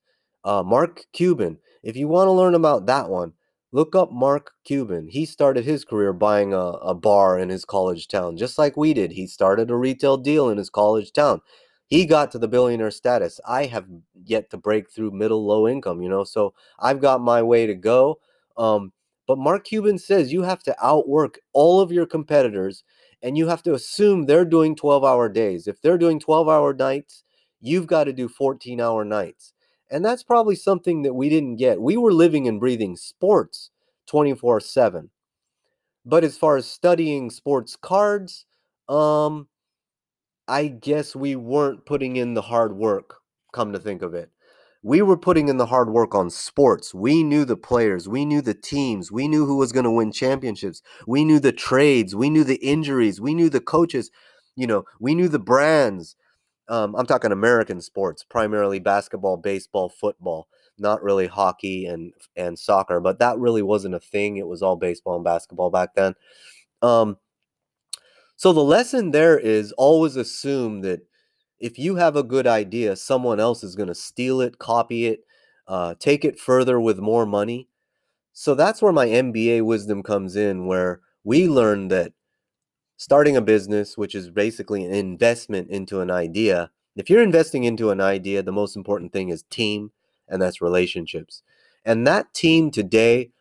[0.45, 1.59] Uh, Mark Cuban.
[1.83, 3.33] If you want to learn about that one,
[3.73, 5.09] look up Mark Cuban.
[5.09, 8.95] He started his career buying a, a bar in his college town, just like we
[8.95, 9.13] did.
[9.13, 11.41] He started a retail deal in his college town.
[11.91, 13.41] He got to the billionaire status.
[13.47, 13.87] I have
[14.25, 17.75] yet to break through middle low income, you know, so I've got my way to
[17.75, 18.21] go.
[18.57, 18.93] Um,
[19.27, 22.85] but Mark Cuban says you have to outwork all of your competitors
[23.23, 25.67] and you have to assume they're doing 12 hour days.
[25.67, 27.25] If they're doing 12 hour nights,
[27.61, 29.53] you've got to do 14 hour nights.
[29.91, 31.81] And that's probably something that we didn't get.
[31.81, 33.71] We were living and breathing sports
[34.07, 35.11] 24 7.
[36.07, 38.47] But as far as studying sports cards,
[38.89, 39.49] um,
[40.51, 43.17] I guess we weren't putting in the hard work,
[43.53, 44.31] come to think of it
[44.83, 46.95] we were putting in the hard work on sports.
[46.95, 50.11] We knew the players, we knew the teams, we knew who was going to win
[50.13, 54.11] championships, we knew the trades, we knew the injuries, we knew the coaches,
[54.57, 56.17] you know, we knew the brands.
[56.69, 60.49] Um, I'm talking American sports, primarily basketball, baseball, football,
[60.79, 64.37] not really hockey and and soccer, but that really wasn't a thing.
[64.37, 66.15] It was all baseball and basketball back then.
[66.81, 67.19] Um,
[68.41, 71.03] so the lesson there is always assume that
[71.59, 75.27] if you have a good idea, someone else is going to steal it, copy it,
[75.69, 77.69] uh, take it further with more money.
[78.33, 82.15] So that's where my MBA wisdom comes in, where we learn that
[82.97, 87.91] starting a business, which is basically an investment into an idea, if you're investing into
[87.91, 89.93] an idea, the most important thing is team,
[90.27, 91.43] and that's relationships.
[91.85, 93.33] And that team today,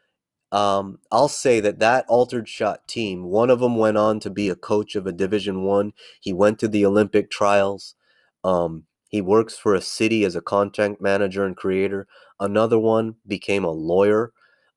[0.51, 4.49] um, I'll say that that altered shot team, one of them went on to be
[4.49, 5.93] a coach of a Division One.
[6.19, 7.95] He went to the Olympic trials.
[8.43, 12.07] Um, he works for a city as a content manager and creator.
[12.39, 14.31] Another one became a lawyer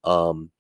[0.05, 0.51] um,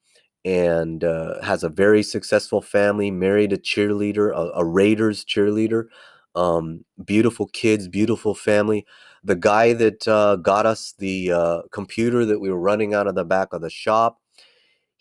[0.44, 5.86] and uh, has a very successful family, married a cheerleader, a, a Raiders cheerleader.
[6.34, 8.86] Um, beautiful kids, beautiful family.
[9.22, 13.14] The guy that uh, got us the uh, computer that we were running out of
[13.14, 14.21] the back of the shop,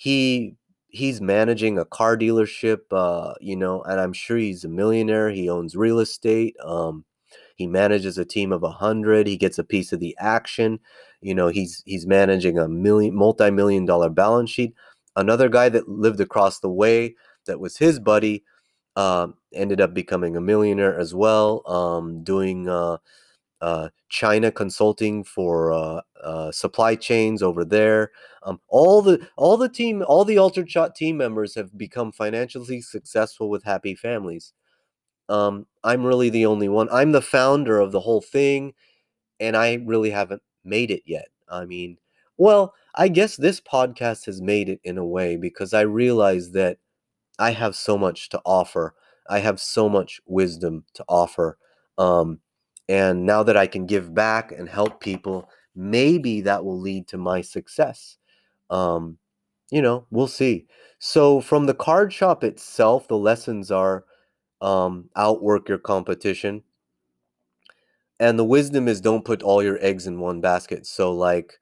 [0.02, 0.56] he
[0.88, 5.30] he's managing a car dealership, uh, you know, and I'm sure he's a millionaire.
[5.30, 6.56] He owns real estate.
[6.66, 7.06] Um,
[7.56, 9.28] he manages a team of a hundred.
[9.28, 10.80] He gets a piece of the action.
[11.22, 14.74] You know, he's he's managing a million multi-million dollar balance sheet.
[15.16, 18.44] Another guy that lived across the way that was his buddy
[18.96, 22.98] um, ended up becoming a millionaire as well, um, doing uh,
[23.62, 28.12] uh, China consulting for uh, uh, supply chains over there.
[28.44, 32.82] Um, all the all the team all the Altered Shot team members have become financially
[32.82, 34.54] successful with happy families.
[35.30, 36.90] Um, I'm really the only one.
[36.92, 38.74] I'm the founder of the whole thing,
[39.40, 41.28] and I really haven't made it yet.
[41.50, 41.98] I mean,
[42.38, 46.78] well, I guess this podcast has made it in a way because I realize that
[47.40, 48.96] I have so much to offer.
[49.30, 51.58] I have so much wisdom to offer.
[51.98, 52.40] Um,
[52.90, 57.18] and now that I can give back and help people, maybe that will lead to
[57.18, 58.18] my success.
[58.72, 59.20] Um,
[59.72, 60.68] you know, we'll see.
[61.00, 64.06] So, from the card shop itself, the lessons are
[64.62, 66.64] um, outwork your competition.
[68.20, 70.86] And the wisdom is don't put all your eggs in one basket.
[70.86, 71.60] So, like,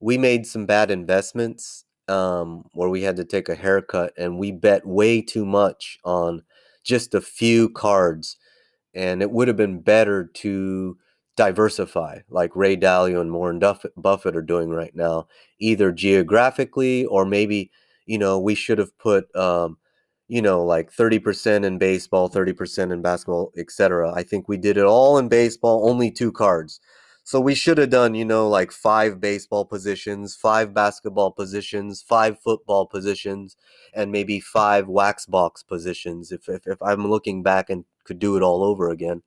[0.00, 4.52] we made some bad investments um, where we had to take a haircut and we
[4.52, 6.42] bet way too much on
[6.84, 8.36] just a few cards
[8.94, 10.96] and it would have been better to
[11.40, 15.26] diversify like Ray Dalio and Warren Buffett are doing right now,
[15.58, 17.70] either geographically or maybe,
[18.04, 19.78] you know, we should have put, um,
[20.28, 24.12] you know, like 30% in baseball, 30% in basketball, etc.
[24.12, 26.78] I think we did it all in baseball, only two cards.
[27.24, 32.38] So we should have done, you know, like five baseball positions, five basketball positions, five
[32.38, 33.56] football positions,
[33.94, 38.36] and maybe five wax box positions if, if, if I'm looking back and could do
[38.36, 39.22] it all over again.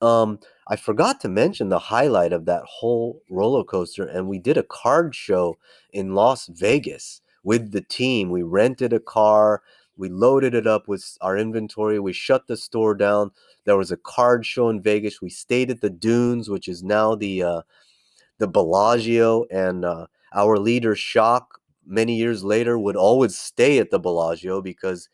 [0.00, 0.38] Um,
[0.68, 4.62] I forgot to mention the highlight of that whole roller coaster, and we did a
[4.62, 5.56] card show
[5.92, 8.30] in Las Vegas with the team.
[8.30, 9.62] We rented a car,
[9.96, 13.32] we loaded it up with our inventory, we shut the store down.
[13.64, 15.20] There was a card show in Vegas.
[15.20, 17.62] We stayed at the Dunes, which is now the uh,
[18.38, 23.98] the Bellagio, and uh, our leader Shock many years later would always stay at the
[23.98, 25.08] Bellagio because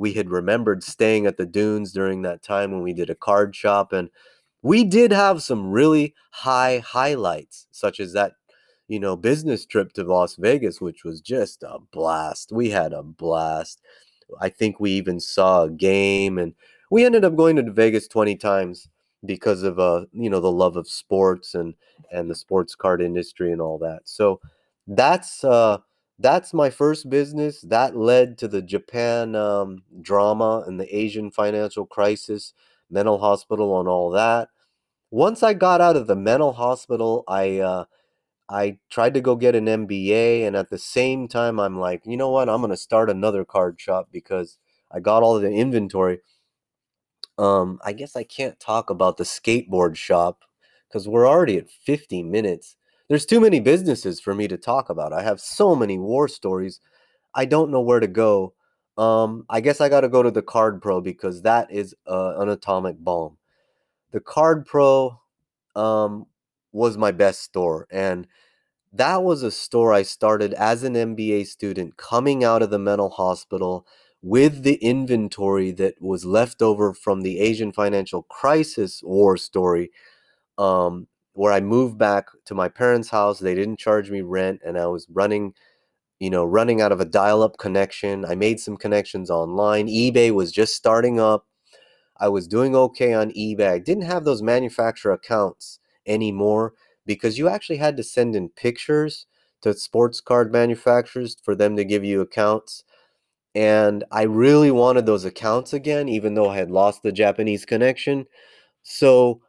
[0.00, 3.54] we had remembered staying at the dunes during that time when we did a card
[3.54, 4.08] shop and
[4.62, 8.32] we did have some really high highlights such as that
[8.88, 12.50] you know business trip to Las Vegas which was just a blast.
[12.50, 13.82] We had a blast.
[14.40, 16.54] I think we even saw a game and
[16.90, 18.88] we ended up going to Vegas 20 times
[19.26, 21.74] because of uh you know the love of sports and
[22.10, 24.00] and the sports card industry and all that.
[24.04, 24.40] So
[24.86, 25.76] that's uh
[26.20, 27.62] that's my first business.
[27.62, 32.52] That led to the Japan um, drama and the Asian financial crisis,
[32.90, 34.48] mental hospital, and all that.
[35.10, 37.84] Once I got out of the mental hospital, I uh,
[38.48, 42.16] I tried to go get an MBA, and at the same time, I'm like, you
[42.16, 42.48] know what?
[42.48, 44.58] I'm gonna start another card shop because
[44.92, 46.20] I got all the inventory.
[47.38, 50.44] Um, I guess I can't talk about the skateboard shop
[50.88, 52.76] because we're already at 50 minutes
[53.10, 55.12] there's too many businesses for me to talk about.
[55.12, 56.80] I have so many war stories.
[57.34, 58.54] I don't know where to go.
[58.96, 62.34] Um, I guess I got to go to the Card Pro because that is uh,
[62.38, 63.36] an atomic bomb.
[64.12, 65.20] The Card Pro
[65.74, 66.26] um,
[66.70, 68.28] was my best store, and
[68.92, 73.10] that was a store I started as an MBA student coming out of the mental
[73.10, 73.88] hospital
[74.22, 79.90] with the inventory that was left over from the Asian financial crisis war story.
[80.58, 83.38] Um, where I moved back to my parents' house.
[83.38, 85.54] They didn't charge me rent, and I was running,
[86.18, 88.24] you know, running out of a dial up connection.
[88.24, 89.86] I made some connections online.
[89.86, 91.46] eBay was just starting up.
[92.18, 93.68] I was doing okay on eBay.
[93.68, 96.74] I didn't have those manufacturer accounts anymore
[97.06, 99.26] because you actually had to send in pictures
[99.62, 102.84] to sports card manufacturers for them to give you accounts.
[103.54, 108.26] And I really wanted those accounts again, even though I had lost the Japanese connection.
[108.82, 109.40] So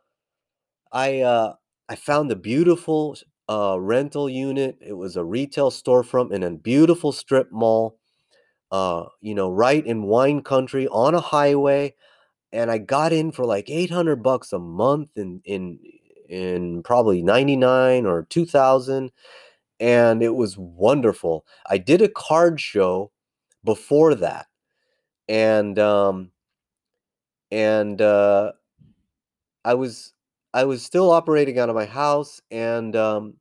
[0.91, 1.53] I uh,
[1.91, 3.17] I found a beautiful
[3.49, 4.77] uh, rental unit.
[4.79, 7.97] It was a retail storefront in a beautiful strip mall,
[8.71, 11.93] uh, you know, right in wine country on a highway.
[12.53, 15.79] And I got in for like 800 bucks a month in, in,
[16.29, 19.11] in probably 99 or 2000.
[19.81, 21.45] And it was wonderful.
[21.69, 23.11] I did a card show
[23.65, 24.45] before that.
[25.27, 26.31] And, um,
[27.51, 28.53] and, uh,
[29.63, 30.13] I was
[30.53, 33.35] I was still operating out of my house, and um,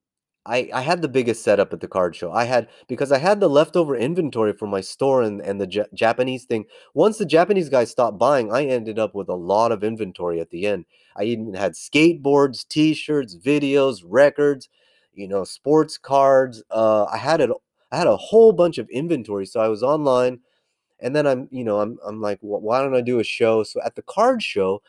[0.47, 2.33] I I had the biggest setup at the card show.
[2.33, 5.87] I had because I had the leftover inventory from my store and and the J-
[5.95, 6.67] Japanese thing.
[6.95, 10.51] Once the Japanese guys stopped buying, I ended up with a lot of inventory at
[10.51, 10.87] the end.
[11.17, 14.69] I even had skateboards, T-shirts, videos, records,
[15.13, 16.63] you know, sports cards.
[16.71, 17.51] Uh, I had it.
[17.93, 20.41] I had a whole bunch of inventory, so I was online,
[21.01, 23.63] and then I'm you know I'm I'm like, well, why don't I do a show?
[23.65, 24.83] So at the card show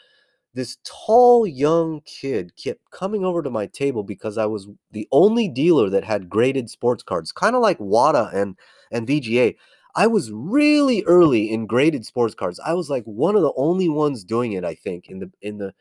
[0.53, 5.47] this tall young kid kept coming over to my table because I was the only
[5.47, 8.57] dealer that had graded sports cards, kind of like WATA and
[8.91, 9.55] and VGA.
[9.95, 12.59] I was really early in graded sports cards.
[12.65, 15.57] I was like one of the only ones doing it, I think, in the in
[15.57, 15.73] the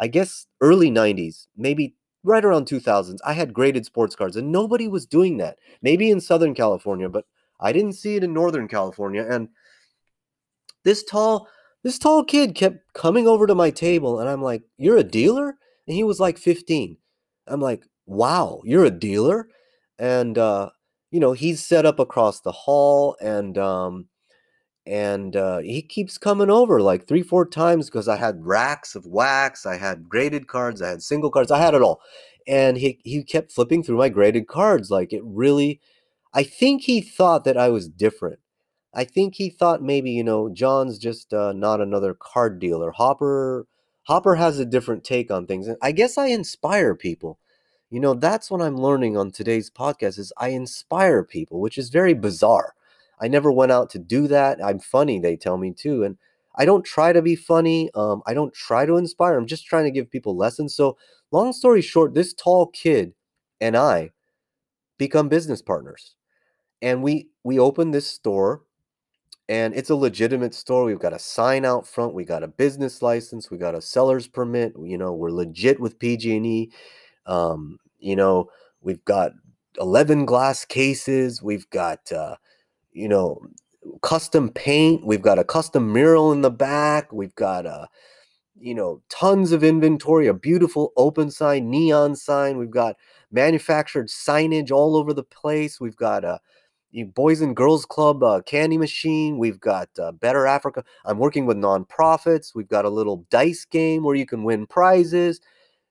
[0.00, 1.94] I guess early 90s, maybe
[2.24, 5.58] right around 2000s, I had graded sports cards and nobody was doing that.
[5.82, 7.26] Maybe in Southern California, but
[7.60, 9.24] I didn't see it in Northern California.
[9.28, 9.48] And
[10.82, 11.48] this tall,
[11.84, 15.56] this tall kid kept coming over to my table and I'm like, You're a dealer?
[15.86, 16.96] And he was like 15.
[17.46, 19.48] I'm like, Wow, you're a dealer?
[19.98, 20.70] And uh,
[21.12, 24.08] you know, he's set up across the hall and um
[24.86, 29.06] and uh, he keeps coming over like three, four times because I had racks of
[29.06, 32.00] wax, I had graded cards, I had single cards, I had it all.
[32.46, 34.90] And he he kept flipping through my graded cards.
[34.90, 35.80] Like it really,
[36.34, 38.40] I think he thought that I was different.
[38.94, 42.92] I think he thought maybe you know John's just uh, not another card dealer.
[42.92, 43.66] Hopper
[44.04, 47.38] Hopper has a different take on things, and I guess I inspire people.
[47.90, 51.90] You know, that's what I'm learning on today's podcast is I inspire people, which is
[51.90, 52.74] very bizarre.
[53.20, 54.62] I never went out to do that.
[54.64, 56.02] I'm funny, they tell me too.
[56.02, 56.18] And
[56.56, 57.90] I don't try to be funny.
[57.94, 59.36] Um, I don't try to inspire.
[59.38, 60.74] I'm just trying to give people lessons.
[60.74, 60.96] So,
[61.30, 63.14] long story short, this tall kid
[63.60, 64.10] and I
[64.98, 66.14] become business partners.
[66.82, 68.62] And we we open this store
[69.48, 70.84] and it's a legitimate store.
[70.84, 74.26] We've got a sign out front, we got a business license, we got a seller's
[74.26, 76.70] permit, you know, we're legit with PG&E.
[77.26, 79.32] Um, you know, we've got
[79.78, 82.36] 11 glass cases, we've got uh,
[82.94, 83.40] you know,
[84.02, 85.04] custom paint.
[85.04, 87.12] We've got a custom mural in the back.
[87.12, 87.86] We've got a, uh,
[88.58, 92.56] you know, tons of inventory, a beautiful open sign, neon sign.
[92.56, 92.96] We've got
[93.30, 95.80] manufactured signage all over the place.
[95.80, 96.40] We've got a
[97.02, 99.38] Boys and Girls Club uh, candy machine.
[99.38, 100.84] We've got uh, Better Africa.
[101.04, 102.54] I'm working with nonprofits.
[102.54, 105.40] We've got a little dice game where you can win prizes.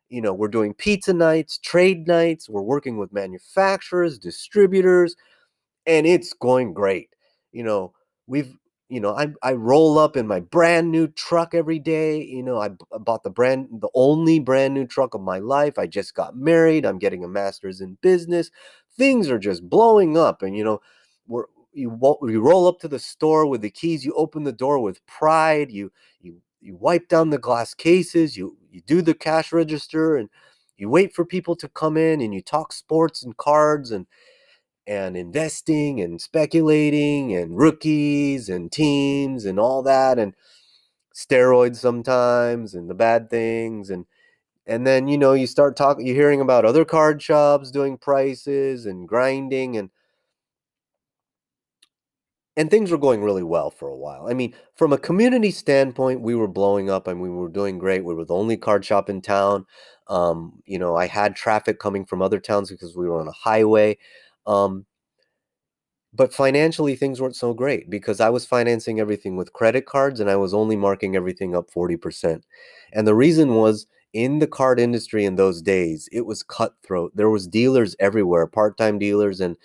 [0.10, 2.49] You know, we're doing pizza nights, trade nights.
[2.49, 5.16] We're working with manufacturers, distributors
[5.86, 7.10] and it's going great.
[7.51, 7.93] You know,
[8.28, 8.54] we've
[8.89, 12.24] you know, I I roll up in my brand new truck every day.
[12.24, 15.80] You know, I, I bought the brand the only brand new truck of my life.
[15.80, 16.86] I just got married.
[16.86, 18.51] I'm getting a master's in business.
[18.97, 20.81] Things are just blowing up, and you know,
[21.27, 24.05] we're you you roll up to the store with the keys.
[24.05, 25.71] You open the door with pride.
[25.71, 25.91] You
[26.21, 28.37] you you wipe down the glass cases.
[28.37, 30.29] You you do the cash register, and
[30.77, 34.05] you wait for people to come in, and you talk sports and cards and
[34.87, 40.33] and investing and speculating and rookies and teams and all that and
[41.15, 44.05] steroids sometimes and the bad things and
[44.68, 48.86] and then you know you start talking you're hearing about other card shops doing prices
[48.86, 49.89] and grinding and
[52.55, 54.28] and things were going really well for a while.
[54.30, 58.05] I mean, from a community standpoint, we were blowing up and we were doing great.
[58.05, 59.66] We were the only card shop in town.
[60.07, 63.32] Um, you know, I had traffic coming from other towns because we were on a
[63.32, 63.97] highway.
[64.45, 64.86] Um,
[66.14, 70.30] but financially, things weren't so great because I was financing everything with credit cards and
[70.30, 72.43] I was only marking everything up 40%.
[72.91, 77.11] And the reason was in the card industry in those days, it was cutthroat.
[77.16, 79.57] There was dealers everywhere, part-time dealers and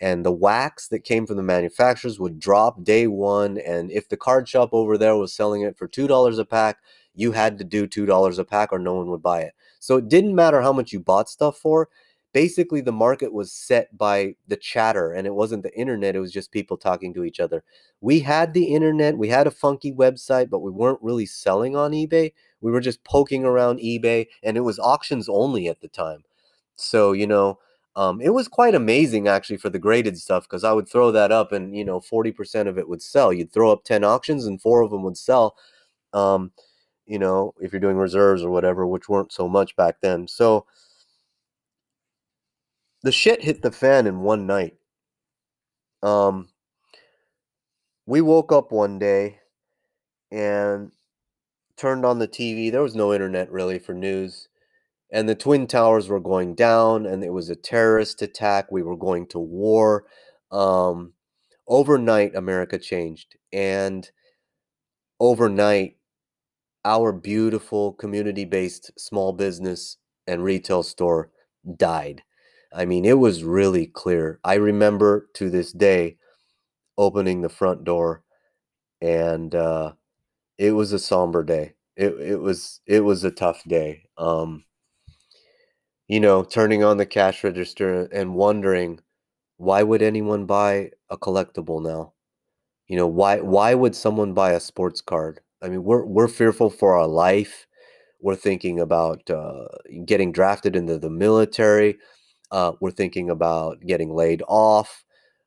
[0.00, 4.16] and the wax that came from the manufacturers would drop day one and if the
[4.16, 6.78] card shop over there was selling it for $2 a pack,
[7.14, 9.54] you had to do $2 a pack or no one would buy it.
[9.78, 11.88] So it didn't matter how much you bought stuff for
[12.32, 16.32] basically the market was set by the chatter and it wasn't the internet it was
[16.32, 17.64] just people talking to each other.
[18.00, 21.92] We had the internet we had a funky website but we weren't really selling on
[21.92, 22.32] ebay.
[22.60, 26.24] We were just poking around ebay and it was auctions only at the time.
[26.76, 27.58] So you know
[27.96, 31.32] um, it was quite amazing actually for the graded stuff because i would throw that
[31.32, 33.32] up and you know 40% of it would sell.
[33.32, 35.56] You'd throw up 10 auctions and four of them would sell
[36.12, 36.52] um,
[37.06, 40.28] you know if you're doing reserves or whatever which weren't so much back then.
[40.28, 40.66] So
[43.02, 44.76] the shit hit the fan in one night.
[46.02, 46.48] Um,
[48.06, 49.38] we woke up one day
[50.30, 50.92] and
[51.76, 52.70] turned on the TV.
[52.70, 54.48] There was no internet really for news.
[55.12, 58.70] And the Twin Towers were going down, and it was a terrorist attack.
[58.70, 60.04] We were going to war.
[60.52, 61.14] Um,
[61.66, 63.36] overnight, America changed.
[63.52, 64.08] And
[65.18, 65.96] overnight,
[66.84, 69.96] our beautiful community based small business
[70.26, 71.30] and retail store
[71.76, 72.22] died.
[72.72, 74.38] I mean, it was really clear.
[74.44, 76.18] I remember to this day
[76.98, 78.22] opening the front door
[79.00, 79.94] and uh,
[80.58, 81.74] it was a somber day.
[81.96, 84.04] It, it was it was a tough day.
[84.18, 84.64] Um,
[86.08, 89.00] you know, turning on the cash register and wondering
[89.58, 92.14] why would anyone buy a collectible now?
[92.88, 95.40] You know, why why would someone buy a sports card?
[95.62, 97.66] I mean, we're we're fearful for our life.
[98.20, 99.66] We're thinking about uh,
[100.06, 101.98] getting drafted into the military
[102.50, 105.04] uh, we're thinking about getting laid off.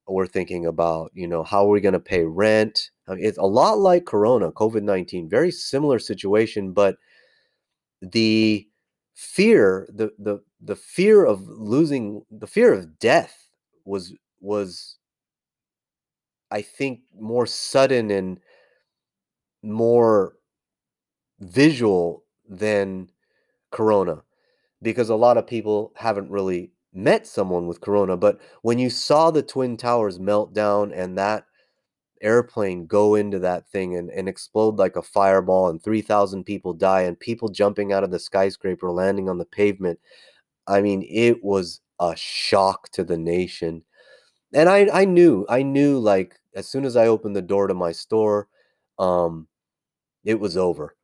[0.07, 2.91] We're thinking about, you know, how are we going to pay rent?
[3.07, 6.97] I mean, it's a lot like Corona, COVID 19, very similar situation, but
[8.01, 8.67] the
[9.13, 13.47] fear the the the fear of losing the fear of death
[13.85, 14.97] was was
[16.51, 18.39] i think more sudden and
[19.61, 20.33] more
[21.39, 23.07] visual than
[23.71, 24.21] corona
[24.81, 29.31] because a lot of people haven't really met someone with corona but when you saw
[29.31, 31.45] the twin towers melt down and that
[32.21, 37.01] airplane go into that thing and, and explode like a fireball and 3000 people die
[37.01, 39.99] and people jumping out of the skyscraper landing on the pavement
[40.67, 43.83] i mean it was a shock to the nation.
[44.53, 47.73] And i i knew i knew like as soon as i opened the door to
[47.73, 48.47] my store
[48.99, 49.47] um
[50.23, 50.95] it was over.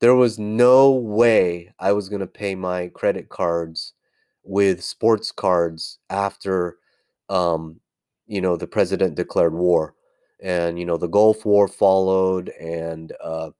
[0.00, 3.94] There was no way i was going to pay my credit cards
[4.44, 6.78] with sports cards after
[7.30, 7.80] um
[8.26, 9.94] you know the president declared war
[10.44, 13.50] and you know the Gulf War followed, and uh,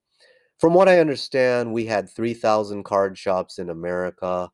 [0.58, 4.50] from what I understand, we had three thousand card shops in America.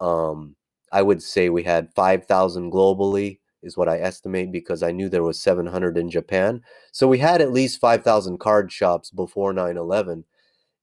[0.00, 0.56] Um,
[0.92, 5.08] I would say we had five thousand globally, is what I estimate because I knew
[5.08, 6.62] there was seven hundred in Japan.
[6.92, 10.24] So we had at least five thousand card shops before 9-11.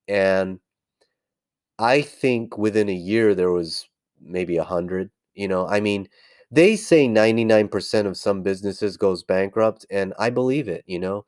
[0.07, 0.59] and
[1.79, 3.87] I think within a year there was
[4.21, 5.09] maybe a hundred.
[5.35, 6.07] You know, I mean
[6.51, 11.25] they say 99% of some businesses goes bankrupt and i believe it you know?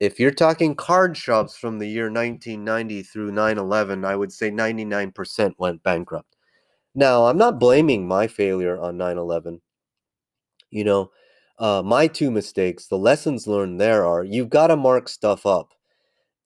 [0.00, 5.54] If you're talking card shops from the year 1990 through 9-11 i would say 99%
[5.58, 6.36] went bankrupt.
[6.94, 9.60] Now i'm not blaming my failure on 9-11
[10.70, 11.10] you know
[11.58, 15.70] uh, my two mistakes the lessons learned there are you've got to mark stuff up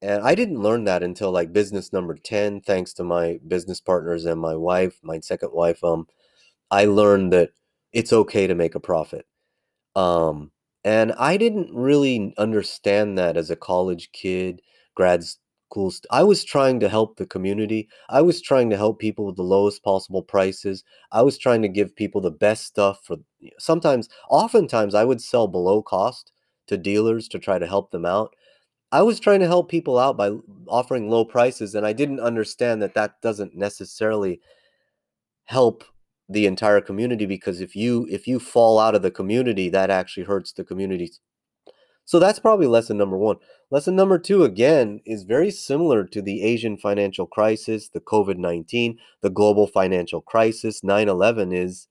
[0.03, 4.25] and i didn't learn that until like business number 10 thanks to my business partners
[4.25, 6.07] and my wife my second wife um
[6.71, 7.51] i learned that
[7.93, 9.27] it's okay to make a profit.
[9.97, 10.53] Um,
[10.85, 14.63] and I didn't really understand that as a college kid,
[14.95, 15.91] grad school.
[15.91, 17.89] St- I was trying to help the community.
[18.09, 20.85] I was trying to help people with the lowest possible prices.
[21.13, 23.17] I was trying to give people the best stuff for
[23.59, 26.33] sometimes, oftentimes, I would sell below cost
[26.69, 28.35] to dealers to try to help them out.
[28.93, 30.32] I was trying to help people out by
[30.68, 34.41] offering low prices, and I didn't understand that that doesn't necessarily
[35.45, 35.84] help
[36.28, 40.24] the entire community because if you if you fall out of the community that actually
[40.24, 41.12] hurts the community
[42.05, 43.37] so that's probably lesson number one.
[43.70, 49.30] Lesson number two again is very similar to the asian financial crisis the covid-19 the
[49.30, 51.87] global financial crisis 9-11 is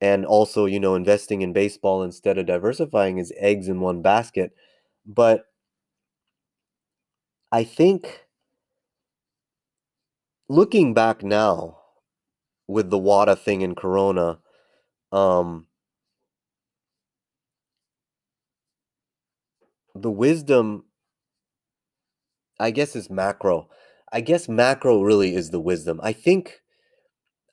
[0.00, 4.52] and also you know investing in baseball instead of diversifying is eggs in one basket.
[5.06, 5.44] But
[7.58, 8.26] i think
[10.48, 11.78] looking back now
[12.68, 14.38] with the WATA thing in Corona,
[15.12, 15.66] um,
[19.94, 20.84] the wisdom,
[22.58, 23.68] I guess, is macro.
[24.12, 26.00] I guess macro really is the wisdom.
[26.02, 26.60] I think.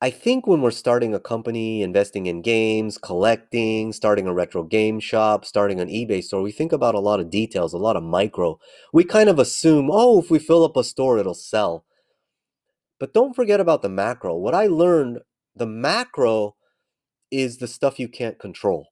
[0.04, 5.00] I think when we're starting a company, investing in games, collecting, starting a retro game
[5.00, 8.02] shop, starting an eBay store, we think about a lot of details, a lot of
[8.02, 8.60] micro.
[8.92, 11.86] We kind of assume, oh, if we fill up a store, it'll sell.
[13.00, 14.36] But don't forget about the macro.
[14.36, 15.20] What I learned,
[15.56, 16.56] the macro
[17.30, 18.88] is the stuff you can't control.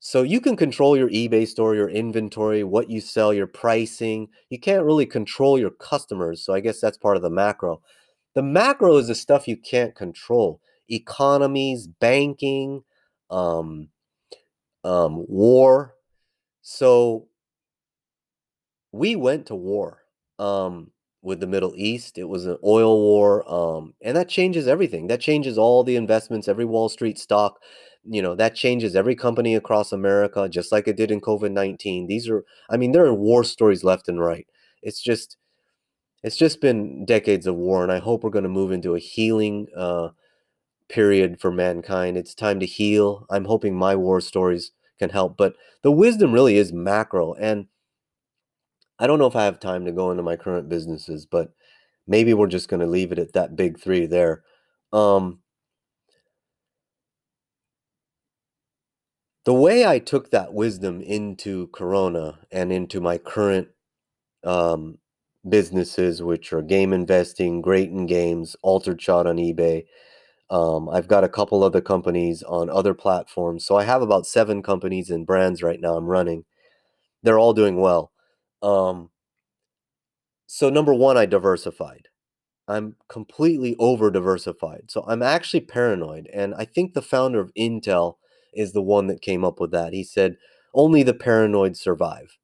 [0.00, 4.28] So you can control your eBay store, your inventory, what you sell, your pricing.
[4.50, 6.44] You can't really control your customers.
[6.44, 7.82] So I guess that's part of the macro.
[8.34, 12.84] The macro is the stuff you can't control economies, banking,
[13.30, 13.88] um,
[14.84, 15.94] um, war.
[16.62, 17.28] So
[18.92, 20.02] we went to war.
[20.38, 22.16] Um, with the Middle East.
[22.16, 25.08] It was an oil war, um, and that changes everything.
[25.08, 27.58] That changes all the investments, every Wall Street stock.
[28.08, 32.06] You know that changes every company across America, just like it did in COVID nineteen.
[32.06, 34.46] These are, I mean, there are war stories left and right.
[34.80, 35.36] It's just,
[36.22, 39.00] it's just been decades of war, and I hope we're going to move into a
[39.00, 40.10] healing uh,
[40.88, 42.16] period for mankind.
[42.16, 43.26] It's time to heal.
[43.30, 47.66] I'm hoping my war stories can help, but the wisdom really is macro and
[48.98, 51.52] I don't know if I have time to go into my current businesses, but
[52.06, 54.42] maybe we're just going to leave it at that big three there.
[54.92, 55.40] Um,
[59.44, 63.68] the way I took that wisdom into Corona and into my current
[64.42, 64.98] um,
[65.50, 69.84] businesses, which are game investing, Great in Games, Altered Shot on eBay.
[70.50, 73.66] Um, I've got a couple other companies on other platforms.
[73.66, 76.44] So I have about seven companies and brands right now I'm running.
[77.22, 78.12] They're all doing well.
[78.62, 79.10] Um,
[80.46, 82.08] so number one, I diversified.
[82.66, 84.84] I'm completely over diversified.
[84.88, 86.28] So I'm actually paranoid.
[86.32, 88.16] And I think the founder of Intel
[88.54, 89.92] is the one that came up with that.
[89.92, 90.36] He said,
[90.74, 92.38] only the paranoid survive.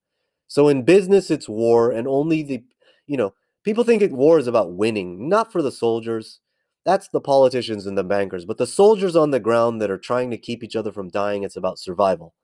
[0.46, 2.64] So in business, it's war, and only the,
[3.06, 3.34] you know,
[3.64, 6.40] People think war is about winning, not for the soldiers.
[6.84, 8.44] That's the politicians and the bankers.
[8.44, 11.42] But the soldiers on the ground that are trying to keep each other from dying,
[11.42, 12.34] it's about survival.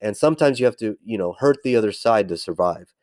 [0.00, 2.94] And sometimes you have to, you know, hurt the other side to survive.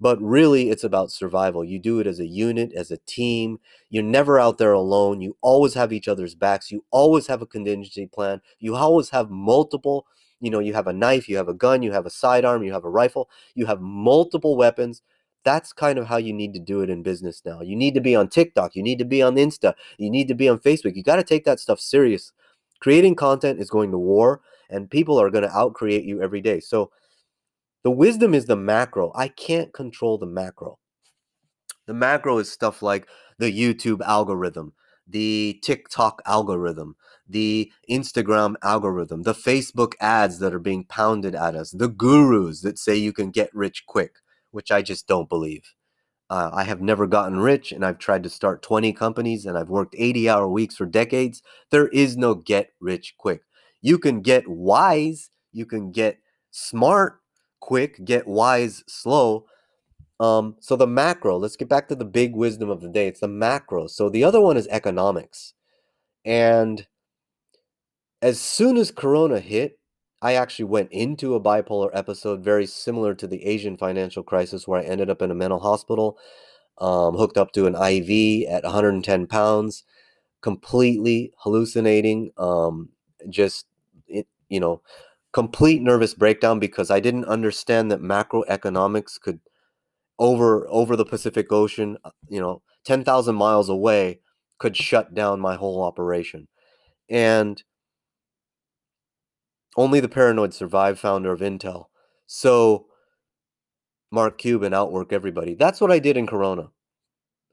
[0.00, 1.64] But really, it's about survival.
[1.64, 3.60] You do it as a unit, as a team.
[3.90, 5.20] You're never out there alone.
[5.22, 6.70] You always have each other's backs.
[6.70, 8.42] You always have a contingency plan.
[8.58, 10.06] You always have multiple,
[10.40, 12.72] you know, you have a knife, you have a gun, you have a sidearm, you
[12.72, 15.02] have a rifle, you have multiple weapons.
[15.46, 17.60] That's kind of how you need to do it in business now.
[17.60, 18.74] You need to be on TikTok.
[18.74, 19.74] You need to be on Insta.
[19.96, 20.96] You need to be on Facebook.
[20.96, 22.32] You got to take that stuff serious.
[22.80, 26.58] Creating content is going to war, and people are going to outcreate you every day.
[26.58, 26.90] So,
[27.84, 29.12] the wisdom is the macro.
[29.14, 30.80] I can't control the macro.
[31.86, 33.06] The macro is stuff like
[33.38, 34.72] the YouTube algorithm,
[35.06, 36.96] the TikTok algorithm,
[37.28, 42.80] the Instagram algorithm, the Facebook ads that are being pounded at us, the gurus that
[42.80, 44.16] say you can get rich quick,
[44.56, 45.74] which I just don't believe.
[46.30, 49.68] Uh, I have never gotten rich and I've tried to start 20 companies and I've
[49.68, 51.42] worked 80 hour weeks for decades.
[51.70, 53.42] There is no get rich quick.
[53.82, 56.18] You can get wise, you can get
[56.52, 57.20] smart,
[57.60, 59.44] quick, get wise slow.
[60.18, 63.08] Um, so the macro, let's get back to the big wisdom of the day.
[63.08, 63.88] It's the macro.
[63.88, 65.52] So the other one is economics.
[66.24, 66.86] And
[68.22, 69.78] as soon as Corona hit,
[70.26, 74.80] I actually went into a bipolar episode very similar to the Asian financial crisis, where
[74.80, 76.18] I ended up in a mental hospital,
[76.78, 79.84] um, hooked up to an IV at 110 pounds,
[80.42, 82.88] completely hallucinating, um,
[83.30, 83.66] just,
[84.08, 84.82] it, you know,
[85.32, 89.38] complete nervous breakdown because I didn't understand that macroeconomics could
[90.18, 94.18] over over the Pacific Ocean, uh, you know, 10,000 miles away
[94.58, 96.48] could shut down my whole operation.
[97.08, 97.62] And
[99.76, 101.86] only the paranoid survive founder of Intel.
[102.26, 102.86] So
[104.10, 105.54] Mark Cuban outwork everybody.
[105.54, 106.70] That's what I did in Corona.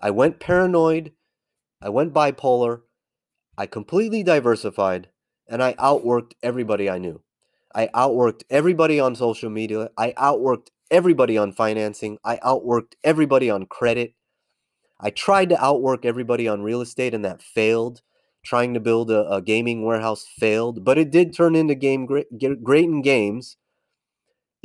[0.02, 1.14] I went paranoid,
[1.82, 2.82] I went bipolar,
[3.58, 5.10] I completely diversified,
[5.48, 7.22] and I outworked everybody I knew.
[7.76, 9.90] I outworked everybody on social media.
[9.98, 12.18] I outworked everybody on financing.
[12.24, 14.14] I outworked everybody on credit.
[15.00, 18.02] I tried to outwork everybody on real estate, and that failed.
[18.44, 22.28] Trying to build a, a gaming warehouse failed, but it did turn into game great,
[23.02, 23.58] games.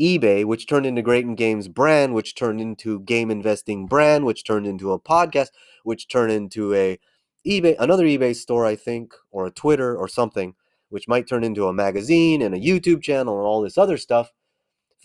[0.01, 4.67] eBay, which turned into Great Games brand, which turned into game investing brand, which turned
[4.67, 5.49] into a podcast,
[5.85, 6.99] which turned into a
[7.47, 10.55] eBay, another eBay store, I think, or a Twitter or something
[10.91, 14.33] which might turn into a magazine and a YouTube channel and all this other stuff.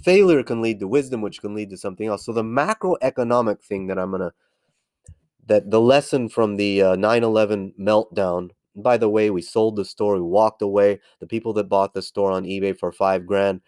[0.03, 2.26] Failure can lead to wisdom, which can lead to something else.
[2.26, 4.34] So the macroeconomic thing that I'm gonna
[5.45, 8.51] that the lesson from the uh, 9/11 meltdown.
[8.76, 10.99] By the way, we sold the store, we walked away.
[11.19, 13.61] The people that bought the store on eBay for five grand,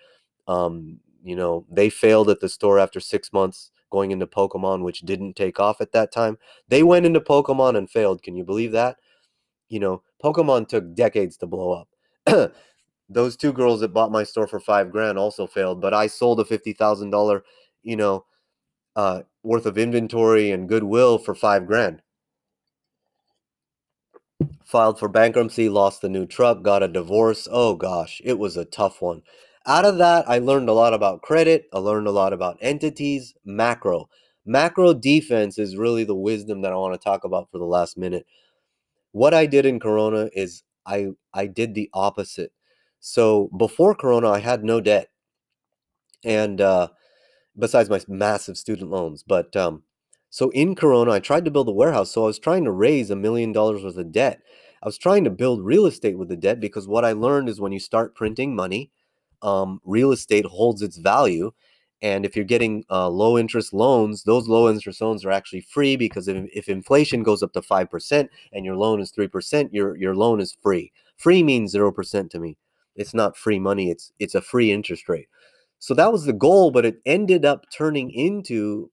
[0.48, 5.02] um, you know, they failed at the store after six months going into Pokemon, which
[5.02, 6.38] didn't take off at that time.
[6.70, 8.24] They went into Pokemon and failed.
[8.24, 8.98] Can you believe that?
[9.70, 11.86] You know, Pokemon took decades to blow
[12.28, 12.54] up.
[13.10, 16.40] those two girls that bought my store for five grand also failed, but I sold
[16.40, 17.44] a fifty thousand dollar,
[17.84, 18.26] you know,
[18.96, 22.02] uh, worth of inventory and goodwill for five grand.
[24.66, 27.48] Filed for bankruptcy, lost the new truck, got a divorce.
[27.50, 29.22] Oh gosh, it was a tough one.
[29.66, 31.68] Out of that, I learned a lot about credit.
[31.74, 34.10] I learned a lot about entities, macro.
[34.46, 37.98] Macro defense is really the wisdom that I want to talk about for the last
[37.98, 38.26] minute.
[39.12, 42.52] What I did in Corona is I I did the opposite.
[43.00, 45.10] So before Corona, I had no debt,
[46.24, 46.90] and uh,
[47.58, 49.24] besides my massive student loans.
[49.24, 49.84] But um,
[50.36, 52.12] so in Corona, I tried to build a warehouse.
[52.12, 54.42] So I was trying to raise a million dollars worth of debt.
[54.84, 57.62] I was trying to build real estate with the debt because what I learned is
[57.62, 58.92] when you start printing money,
[59.42, 61.54] um, real estate holds its value.
[62.02, 65.96] And if you're getting uh, low interest loans, those low interest loans are actually free
[65.96, 70.18] because if, if inflation goes up to 5% and your loan is 3%, your, your
[70.18, 70.92] loan is free.
[71.16, 72.58] Free means 0% to me.
[72.98, 75.30] It's not free money, it's, it's a free interest rate.
[75.80, 78.92] So that was the goal, but it ended up turning into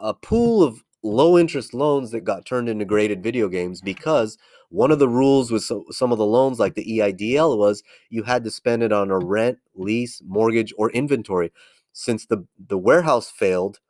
[0.00, 4.38] a, pool of low interest loans that got turned into graded video games because
[4.70, 8.24] one of the rules with so, some of the loans, like the EIDL, was you
[8.24, 11.52] had to spend it on a rent, lease, mortgage, or inventory
[11.96, 13.80] since the the warehouse failed,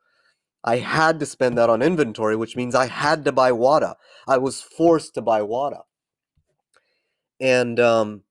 [0.63, 3.95] I had to spend that on inventory, which means I had to buy WATA.
[4.27, 5.81] I was forced to buy WATA.
[7.39, 8.23] And um,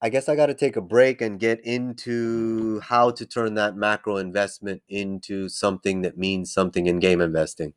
[0.00, 3.76] I guess I got to take a break and get into how to turn that
[3.76, 7.74] macro investment into something that means something in game investing.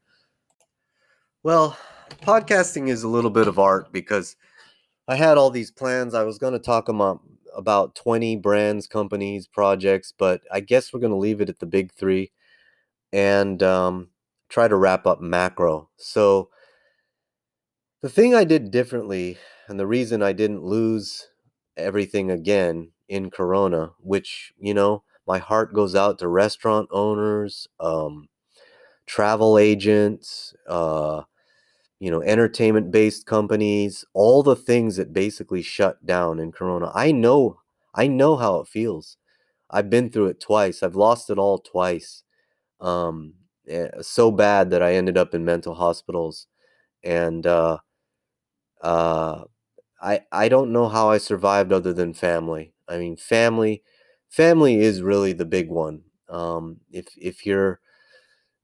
[1.42, 1.76] Well,
[2.22, 4.36] podcasting is a little bit of art because
[5.08, 6.14] I had all these plans.
[6.14, 7.22] I was going to talk about
[7.56, 11.66] about 20 brands, companies, projects, but I guess we're going to leave it at the
[11.66, 12.32] big three.
[13.12, 14.10] And um,
[14.48, 15.90] try to wrap up macro.
[15.98, 16.50] So,
[18.02, 21.31] the thing I did differently, and the reason I didn't lose
[21.78, 28.28] everything again in Corona, which, you know, my heart goes out to restaurant owners, um,
[29.06, 31.24] travel agents, uh,
[32.00, 36.92] you know, entertainment based companies, all the things that basically shut down in Corona.
[36.96, 37.60] I know,
[37.94, 39.18] I know how it feels.
[39.72, 40.84] I've been through it twice.
[40.84, 42.24] I've lost it all twice.
[42.82, 43.36] Um,
[43.68, 46.48] eh, so bad that I ended up in mental hospitals.
[47.04, 47.80] And uh,
[48.82, 49.44] uh,
[50.02, 52.74] I I don't know how I survived other than family.
[52.88, 53.84] I mean, family,
[54.30, 56.04] family is really the big one.
[56.30, 57.80] Um, if if you're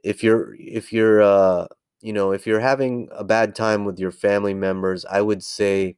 [0.04, 1.68] if you're if you're uh,
[2.02, 5.98] you know if you're having a bad time with your family members, I would say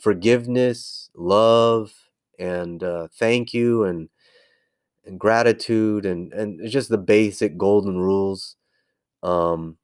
[0.00, 1.94] forgiveness, love,
[2.38, 4.08] and uh, thank you, and
[5.04, 8.56] and gratitude, and and just the basic golden rules.
[9.22, 9.78] Um,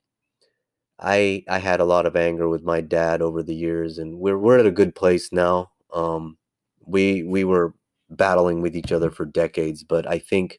[1.01, 4.38] I I had a lot of anger with my dad over the years, and we're
[4.38, 5.70] we're at a good place now.
[5.94, 6.38] Um,
[6.86, 7.74] we we were
[8.11, 10.59] battling with each other for decades, but I think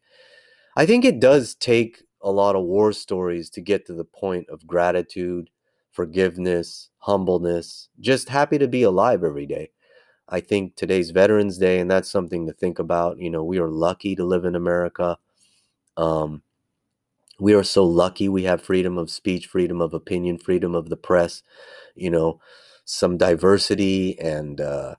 [0.78, 4.50] I think it does take a lot of war stories to get to the point
[4.50, 5.50] of gratitude,
[5.92, 9.72] forgiveness, humbleness, just happy to be alive every day.
[10.30, 13.20] I think today's Veterans Day, and that's something to think about.
[13.20, 15.18] You know, we are lucky to live in America.
[15.98, 16.44] Um,
[17.40, 20.98] we are so lucky we have freedom of speech, freedom of opinion, freedom of the
[20.98, 21.44] press,
[21.96, 22.40] you know,
[22.86, 24.96] some diversity, and uh,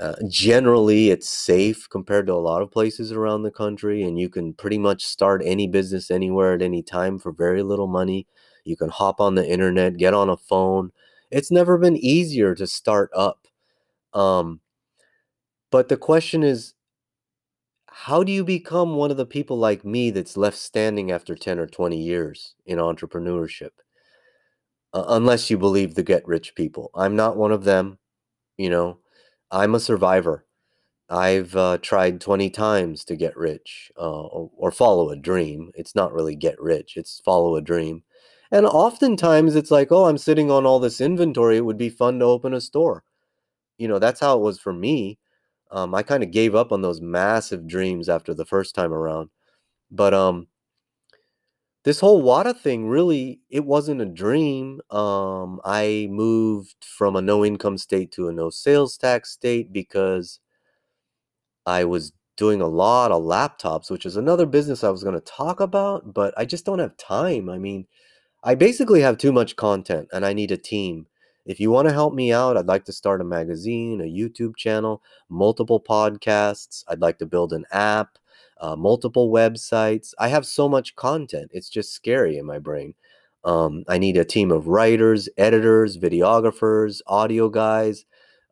[0.00, 4.02] uh, generally it's safe compared to a lot of places around the country.
[4.02, 7.86] And you can pretty much start any business anywhere at any time for very little
[7.88, 8.26] money.
[8.64, 10.92] You can hop on the internet, get on a phone.
[11.30, 13.46] It's never been easier to start up.
[14.14, 14.60] Um,
[15.70, 16.73] but the question is,
[17.96, 21.58] how do you become one of the people like me that's left standing after 10
[21.60, 23.70] or 20 years in entrepreneurship?
[24.92, 26.90] Uh, unless you believe the get rich people.
[26.94, 27.98] I'm not one of them.
[28.58, 28.98] You know,
[29.50, 30.46] I'm a survivor.
[31.08, 35.70] I've uh, tried 20 times to get rich uh, or, or follow a dream.
[35.74, 38.04] It's not really get rich, it's follow a dream.
[38.50, 41.56] And oftentimes it's like, oh, I'm sitting on all this inventory.
[41.58, 43.04] It would be fun to open a store.
[43.78, 45.18] You know, that's how it was for me.
[45.70, 49.30] Um, I kind of gave up on those massive dreams after the first time around.
[49.90, 50.48] But um,
[51.84, 54.80] this whole WATA thing really, it wasn't a dream.
[54.90, 60.40] Um, I moved from a no income state to a no sales tax state because
[61.66, 65.20] I was doing a lot of laptops, which is another business I was going to
[65.20, 67.48] talk about, but I just don't have time.
[67.48, 67.86] I mean,
[68.44, 71.06] I basically have too much content and I need a team.
[71.46, 74.56] If you want to help me out, I'd like to start a magazine, a YouTube
[74.56, 76.84] channel, multiple podcasts.
[76.88, 78.18] I'd like to build an app,
[78.60, 80.14] uh, multiple websites.
[80.18, 81.50] I have so much content.
[81.52, 82.94] It's just scary in my brain.
[83.44, 88.06] Um, I need a team of writers, editors, videographers, audio guys,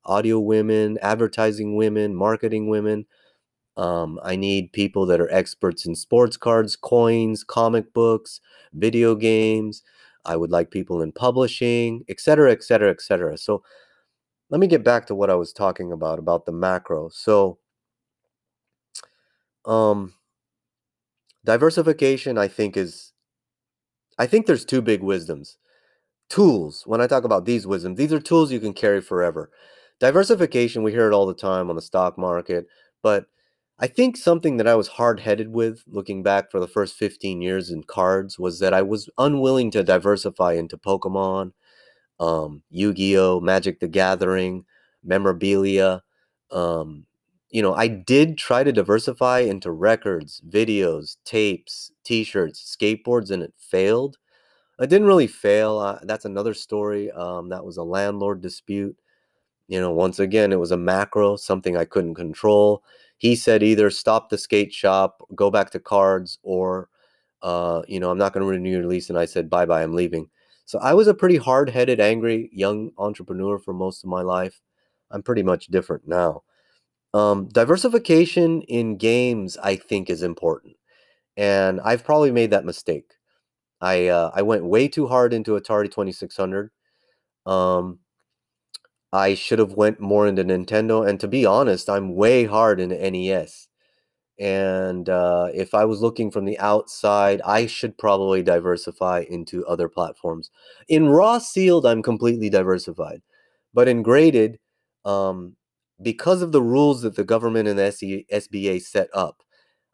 [0.04, 3.06] audio women, advertising women, marketing women.
[3.76, 8.40] Um, I need people that are experts in sports cards, coins, comic books,
[8.74, 9.82] video games.
[10.24, 13.36] I would like people in publishing, et cetera, et cetera, et cetera.
[13.36, 13.62] So
[14.50, 17.08] let me get back to what I was talking about, about the macro.
[17.08, 17.58] So
[19.64, 20.14] um
[21.44, 23.12] diversification, I think, is
[24.18, 25.58] I think there's two big wisdoms.
[26.28, 26.84] Tools.
[26.86, 29.50] When I talk about these wisdoms, these are tools you can carry forever.
[30.00, 32.66] Diversification, we hear it all the time on the stock market,
[33.02, 33.26] but
[33.78, 37.40] I think something that I was hard headed with looking back for the first 15
[37.42, 41.52] years in cards was that I was unwilling to diversify into Pokemon,
[42.20, 44.64] um, Yu Gi Oh!, Magic the Gathering,
[45.04, 46.02] memorabilia.
[46.50, 47.06] Um,
[47.50, 53.42] you know, I did try to diversify into records, videos, tapes, t shirts, skateboards, and
[53.42, 54.18] it failed.
[54.80, 55.78] It didn't really fail.
[55.78, 57.10] Uh, that's another story.
[57.12, 58.96] Um, that was a landlord dispute.
[59.68, 62.82] You know, once again, it was a macro, something I couldn't control
[63.22, 66.88] he said either stop the skate shop, go back to cards, or
[67.42, 69.10] uh, you know, I'm not going to renew your lease.
[69.10, 70.28] And I said, bye bye, I'm leaving.
[70.64, 74.60] So I was a pretty hard headed, angry young entrepreneur for most of my life.
[75.12, 76.42] I'm pretty much different now.
[77.14, 80.76] Um, diversification in games, I think, is important.
[81.36, 83.14] And I've probably made that mistake.
[83.80, 86.70] I uh, I went way too hard into Atari 2600.
[87.46, 88.00] Um,
[89.12, 91.06] I should have went more into Nintendo.
[91.06, 93.68] And to be honest, I'm way hard in NES.
[94.38, 99.88] And uh, if I was looking from the outside, I should probably diversify into other
[99.88, 100.50] platforms.
[100.88, 103.22] In raw sealed, I'm completely diversified,
[103.74, 104.58] but in graded,
[105.04, 105.56] um,
[106.02, 109.42] because of the rules that the government and the SBA set up,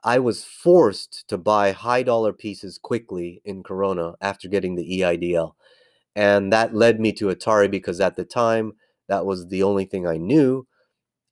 [0.04, 5.52] I was forced to buy high dollar pieces quickly in Corona after getting the EIDL.
[6.16, 8.74] And that led me to Atari because at the time,
[9.08, 10.66] that was the only thing I knew.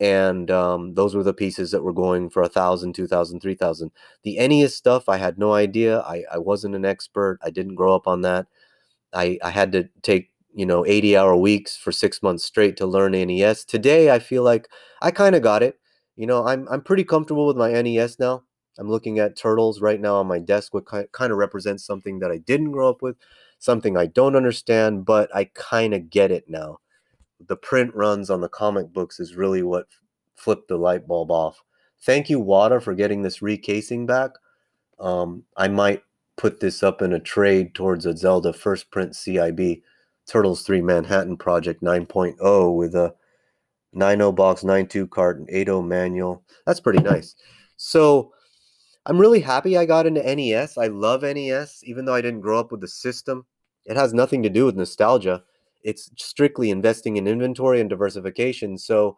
[0.01, 3.55] And um, those were the pieces that were going for a thousand, two thousand, three
[3.55, 3.93] thousand.
[4.25, 6.01] The NES stuff, I had no idea.
[6.01, 7.39] I, I wasn't an expert.
[7.43, 8.47] I didn't grow up on that.
[9.13, 12.87] I, I had to take you know 80 hour weeks for six months straight to
[12.87, 14.69] learn nes today i feel like
[15.03, 15.79] i kind of got it
[16.17, 18.43] you know i'm, I'm pretty comfortable with my nes now
[18.79, 22.31] i'm looking at turtles right now on my desk what kind of represents something that
[22.31, 23.17] i didn't grow up with
[23.59, 26.79] something i don't understand but i kind of get it now
[27.41, 29.87] the print runs on the comic books is really what
[30.35, 31.63] flipped the light bulb off
[32.03, 34.31] thank you wata for getting this recasing back
[34.99, 36.03] um, i might
[36.37, 39.61] put this up in a trade towards a zelda first print cib
[40.27, 43.15] Turtles 3 Manhattan Project 9.0 with a
[43.95, 46.43] 9.0 box, 9.2 cart, and 8.0 manual.
[46.67, 47.37] That's pretty nice.
[47.77, 48.33] So
[49.07, 50.77] I'm really happy I got into NES.
[50.77, 53.47] I love NES, even though I didn't grow up with the system.
[53.85, 55.45] It has nothing to do with nostalgia.
[55.83, 58.79] It's strictly investing in inventory and diversification.
[58.79, 59.17] So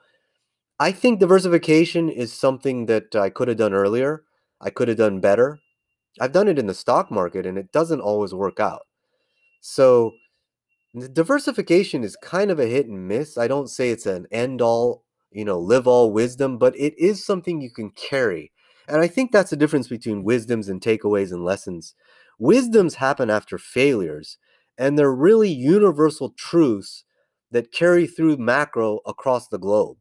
[0.81, 4.25] I think diversification is something that I could have done earlier.
[4.61, 5.61] I could have done better.
[6.21, 8.83] I've done it in the stock market and it doesn't always work out.
[9.61, 10.13] So
[11.13, 13.39] diversification is kind of a hit and miss.
[13.39, 17.25] I don't say it's an end all, you know, live all wisdom, but it is
[17.25, 18.53] something you can carry.
[18.89, 21.95] And I think that's the difference between wisdoms and takeaways and lessons.
[22.39, 24.39] Wisdoms happen after failures,
[24.79, 27.05] and they're really universal truths
[27.51, 29.99] that carry through macro across the globe.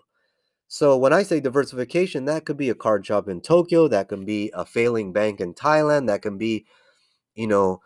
[0.68, 4.26] So when I say diversification, that could be a card shop in Tokyo, that can
[4.26, 6.66] be a failing bank in Thailand, that can be,
[7.36, 7.82] you know,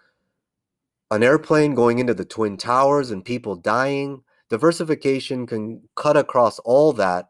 [1.11, 6.91] an airplane going into the twin towers and people dying diversification can cut across all
[6.93, 7.29] that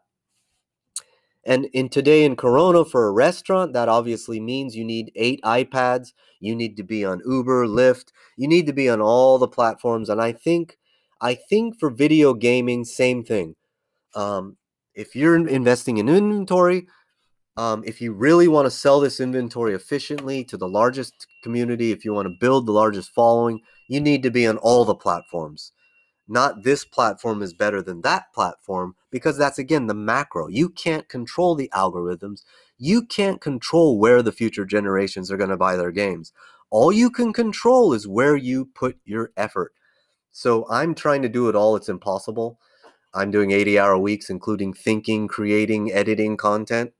[1.44, 6.12] and in today in corona for a restaurant that obviously means you need eight ipads
[6.42, 10.08] you need to be on uber lyft you need to be on all the platforms
[10.08, 10.76] and i think
[11.20, 13.54] i think for video gaming same thing
[14.14, 14.56] um,
[14.94, 16.86] if you're investing in inventory
[17.56, 22.04] um, if you really want to sell this inventory efficiently to the largest community, if
[22.04, 25.72] you want to build the largest following, you need to be on all the platforms.
[26.28, 30.48] Not this platform is better than that platform, because that's again the macro.
[30.48, 32.42] You can't control the algorithms.
[32.82, 36.32] You can't control where the future generations are going to buy their games.
[36.70, 39.72] All you can control is where you put your effort.
[40.32, 41.76] So I'm trying to do it all.
[41.76, 42.58] It's impossible.
[43.14, 46.92] I'm doing 80 hour weeks, including thinking, creating, editing content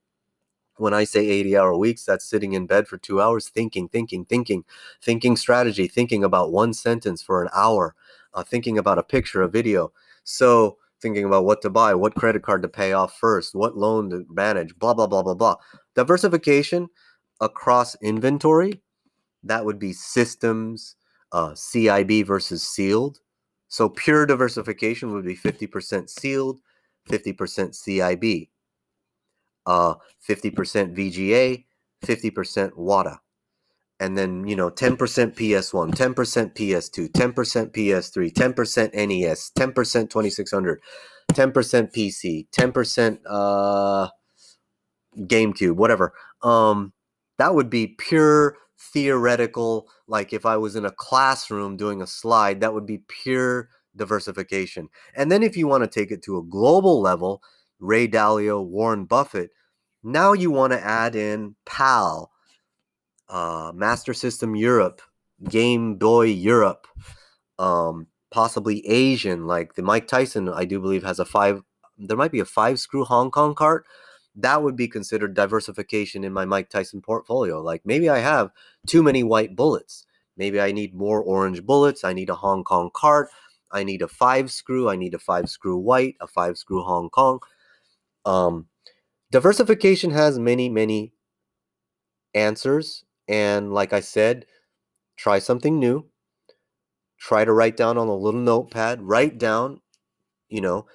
[0.76, 4.24] when I say 80 hour weeks, that's sitting in bed for two hours thinking, thinking,
[4.24, 4.64] thinking,
[5.01, 7.95] thinking strategy, thinking about one sentence for an hour,
[8.35, 9.93] uh, thinking about a picture, a video.
[10.24, 14.11] So, thinking about what to buy, what credit card to pay off first, what loan
[14.11, 15.57] to manage, blah, blah, blah, blah, blah.
[15.97, 16.89] Diversification
[17.41, 18.81] across inventory,
[19.43, 20.97] that would be systems,
[21.33, 23.19] uh, CIB versus sealed.
[23.69, 26.61] So, pure diversification would be 50% sealed,
[27.11, 28.49] 50% CIB
[29.67, 29.95] uh,
[30.29, 31.65] 50% VGA,
[32.05, 33.21] 50% WATA.
[34.01, 40.80] And then, you know, 10% PS1, 10% PS2, 10% PS3, 10% NES, 10% 2600,
[41.32, 44.09] 10% PC, 10% uh,
[45.18, 46.14] GameCube, whatever.
[46.43, 46.93] Um,
[47.38, 49.88] that would be pure theoretical.
[50.09, 54.88] Like if I was in a classroom doing a slide, that would be pure diversification.
[55.14, 57.43] And then if you want to take it to a global level,
[57.78, 59.51] Ray Dalio, Warren Buffett.
[60.03, 62.32] Now you want to add in PAL,
[63.33, 65.01] uh, Master System Europe,
[65.49, 66.87] Game Boy Europe,
[67.59, 71.62] um, possibly Asian, like the Mike Tyson, I do believe has a five.
[71.99, 73.86] There might be a five screw Hong Kong cart.
[74.36, 77.62] That would be considered diversification in my Mike Tyson portfolio.
[77.62, 78.51] Like maybe I have
[78.86, 80.05] too many white bullets.
[80.36, 82.05] Maybe I need more orange bullets.
[82.05, 83.31] I need a Hong Kong cart.
[83.70, 84.90] I need a five screw.
[84.90, 87.40] I need a five screw white, a five screw Hong Kong.
[88.27, 88.66] Um,
[89.31, 91.15] diversification has many, many
[92.35, 93.05] answers.
[93.28, 94.47] And like I said,
[95.16, 96.07] try something new.
[97.19, 99.81] Try to write down on a little notepad, write down,
[100.49, 100.86] you know,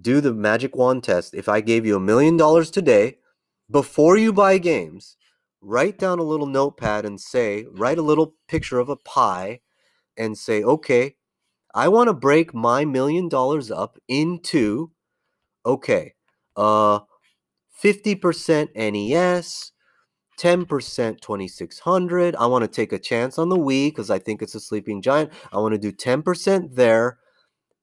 [0.00, 1.34] do the magic wand test.
[1.34, 3.18] If I gave you a million dollars today,
[3.70, 5.16] before you buy games,
[5.60, 9.60] write down a little notepad and say, write a little picture of a pie
[10.16, 11.16] and say, okay,
[11.74, 14.92] I want to break my million dollars up into,
[15.66, 16.14] okay,
[16.56, 17.00] uh,
[17.82, 19.71] 50% NES,
[20.42, 22.34] 10% 2600.
[22.34, 25.00] I want to take a chance on the Wii because I think it's a sleeping
[25.00, 25.30] giant.
[25.52, 27.18] I want to do 10% there.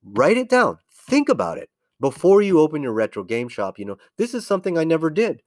[0.04, 0.80] Write it down.
[0.92, 1.70] Think about it
[2.02, 3.80] before you open your retro game shop.
[3.80, 5.42] You know, this is something I never did.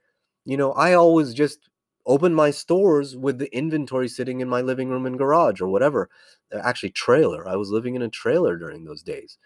[0.46, 1.68] You know, I always just
[2.06, 6.08] open my stores with the inventory sitting in my living room and garage or whatever.
[6.50, 7.46] Uh, actually, trailer.
[7.46, 9.36] I was living in a trailer during those days,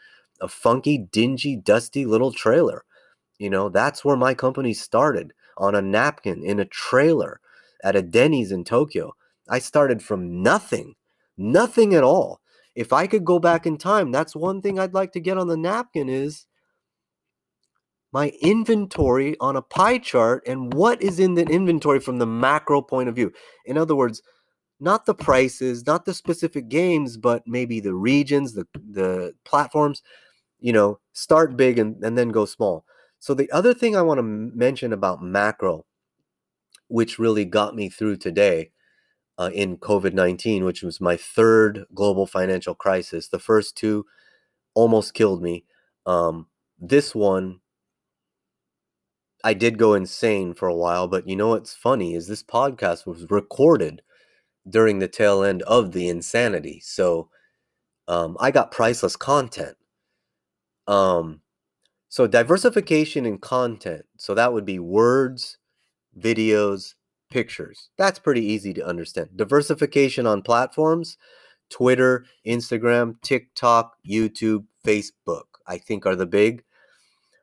[0.41, 2.85] a funky, dingy, dusty little trailer.
[3.41, 7.41] You know, that's where my company started on a napkin in a trailer
[7.87, 9.15] at a Denny's in Tokyo.
[9.49, 10.95] I started from nothing,
[11.39, 12.41] nothing at all.
[12.75, 15.47] If I could go back in time, that's one thing I'd like to get on
[15.47, 16.47] the napkin is
[18.13, 22.83] my inventory on a pie chart and what is in the inventory from the macro
[22.83, 23.33] point of view.
[23.65, 24.21] In other words,
[24.81, 30.03] not the prices, not the specific games, but maybe the regions, the the platforms,
[30.59, 32.85] you know, start big and, and then go small.
[33.21, 35.87] So the other thing I want to mention about macro,
[36.89, 38.71] which really got me through today
[39.39, 44.07] uh, in COVID 19, which was my third global financial crisis, the first two
[44.75, 45.65] almost killed me.
[46.07, 46.49] Um,
[46.79, 47.61] this one
[49.45, 53.07] I did go insane for a while, but you know what's funny is this podcast
[53.07, 54.03] was recorded
[54.69, 56.81] during the tail end of the insanity.
[56.83, 57.31] So
[58.09, 59.77] um, I got priceless content.
[60.89, 61.43] Um,
[62.09, 64.07] so diversification in content.
[64.17, 65.59] So that would be words,
[66.19, 66.95] videos,
[67.31, 67.91] pictures.
[67.99, 69.31] That's pretty easy to understand.
[69.37, 71.19] Diversification on platforms,
[71.71, 76.63] Twitter, Instagram, TikTok, YouTube, Facebook, I think are the big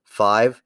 [0.04, 0.62] five.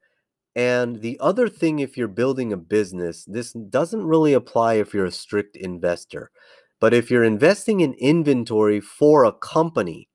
[0.54, 5.06] And the other thing, if you're building a business, this doesn't really apply if you're
[5.06, 6.30] a strict investor.
[6.80, 10.08] But if you're investing in inventory for a company,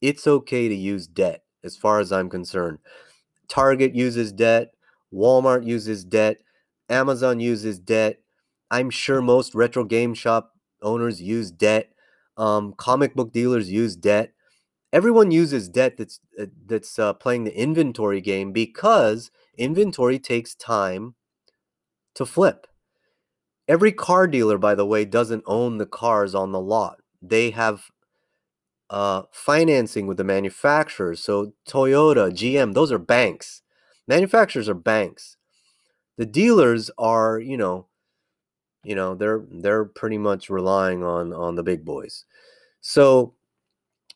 [0.00, 2.78] it's okay to use debt, as far as I'm concerned.
[3.48, 4.72] Target uses debt,
[5.12, 6.38] Walmart uses debt,
[6.88, 8.18] Amazon uses debt.
[8.70, 10.52] I'm sure most retro game shop
[10.82, 11.92] owners use debt.
[12.36, 14.32] Um, comic book dealers use debt.
[14.92, 21.14] Everyone uses debt that's uh, that's uh, playing the inventory game because inventory takes time
[22.14, 22.66] to flip.
[23.68, 26.98] Every car dealer, by the way, doesn't own the cars on the lot.
[27.22, 27.84] They have
[28.90, 31.20] uh, financing with the manufacturers.
[31.20, 33.62] So Toyota, GM, those are banks.
[34.06, 35.38] Manufacturers are banks.
[36.22, 37.88] The dealers are, you know,
[38.84, 42.26] you know, they're they're pretty much relying on on the big boys.
[42.80, 43.34] So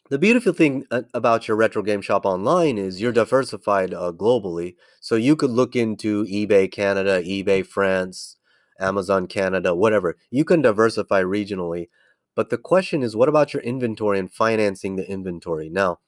[0.08, 4.76] the beautiful thing about your retro game shop online is you're diversified uh, globally.
[5.00, 8.36] So you could look into eBay Canada, eBay France,
[8.78, 10.16] Amazon Canada, whatever.
[10.30, 11.88] You can diversify regionally.
[12.36, 15.68] But the question is, what about your inventory and financing the inventory?
[15.70, 15.98] Now,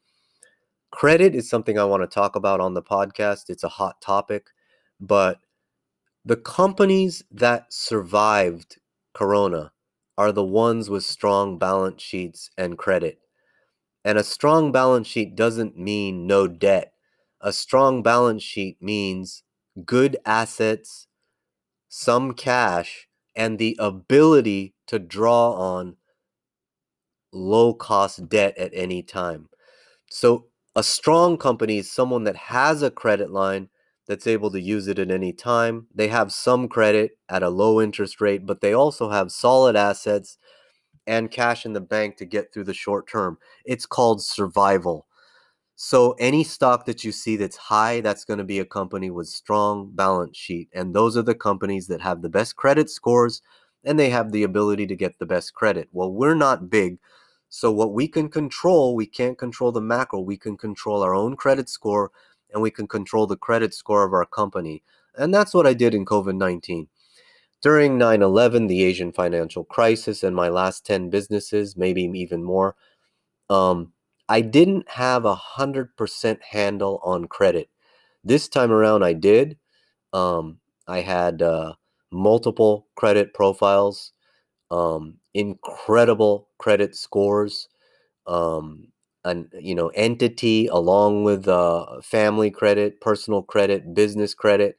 [0.92, 3.50] credit is something I want to talk about on the podcast.
[3.50, 4.50] It's a hot topic.
[5.00, 5.38] But
[6.28, 8.78] the companies that survived
[9.14, 9.72] Corona
[10.18, 13.18] are the ones with strong balance sheets and credit
[14.04, 16.92] and a strong balance sheet doesn't mean no debt.
[17.40, 19.42] A strong balance sheet means
[19.86, 21.06] good assets,
[21.88, 25.96] some cash, and the ability to draw on
[27.32, 29.48] low cost debt at any time.
[30.10, 30.46] So,
[30.76, 33.68] a strong company is someone that has a credit line
[34.08, 35.86] that's able to use it at any time.
[35.94, 40.38] They have some credit at a low interest rate, but they also have solid assets
[41.06, 43.38] and cash in the bank to get through the short term.
[43.64, 45.06] It's called survival.
[45.76, 49.28] So any stock that you see that's high, that's going to be a company with
[49.28, 50.68] strong balance sheet.
[50.74, 53.42] And those are the companies that have the best credit scores
[53.84, 55.88] and they have the ability to get the best credit.
[55.92, 56.98] Well, we're not big.
[57.48, 60.20] So what we can control, we can't control the macro.
[60.20, 62.10] We can control our own credit score
[62.52, 64.82] and we can control the credit score of our company.
[65.16, 66.88] And that's what I did in COVID-19.
[67.60, 72.76] During 9 11, the Asian financial crisis, and my last 10 businesses, maybe even more,
[73.50, 73.92] um,
[74.28, 77.68] I didn't have a 100% handle on credit.
[78.22, 79.58] This time around, I did.
[80.12, 81.74] Um, I had uh,
[82.10, 84.12] multiple credit profiles,
[84.70, 87.68] um, incredible credit scores,
[88.26, 88.88] um,
[89.28, 94.78] an you know entity along with uh, family credit, personal credit, business credit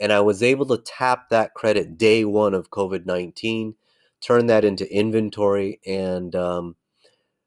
[0.00, 3.74] and I was able to tap that credit day one of COVID 19,
[4.20, 5.80] turn that into inventory.
[5.86, 6.76] And um,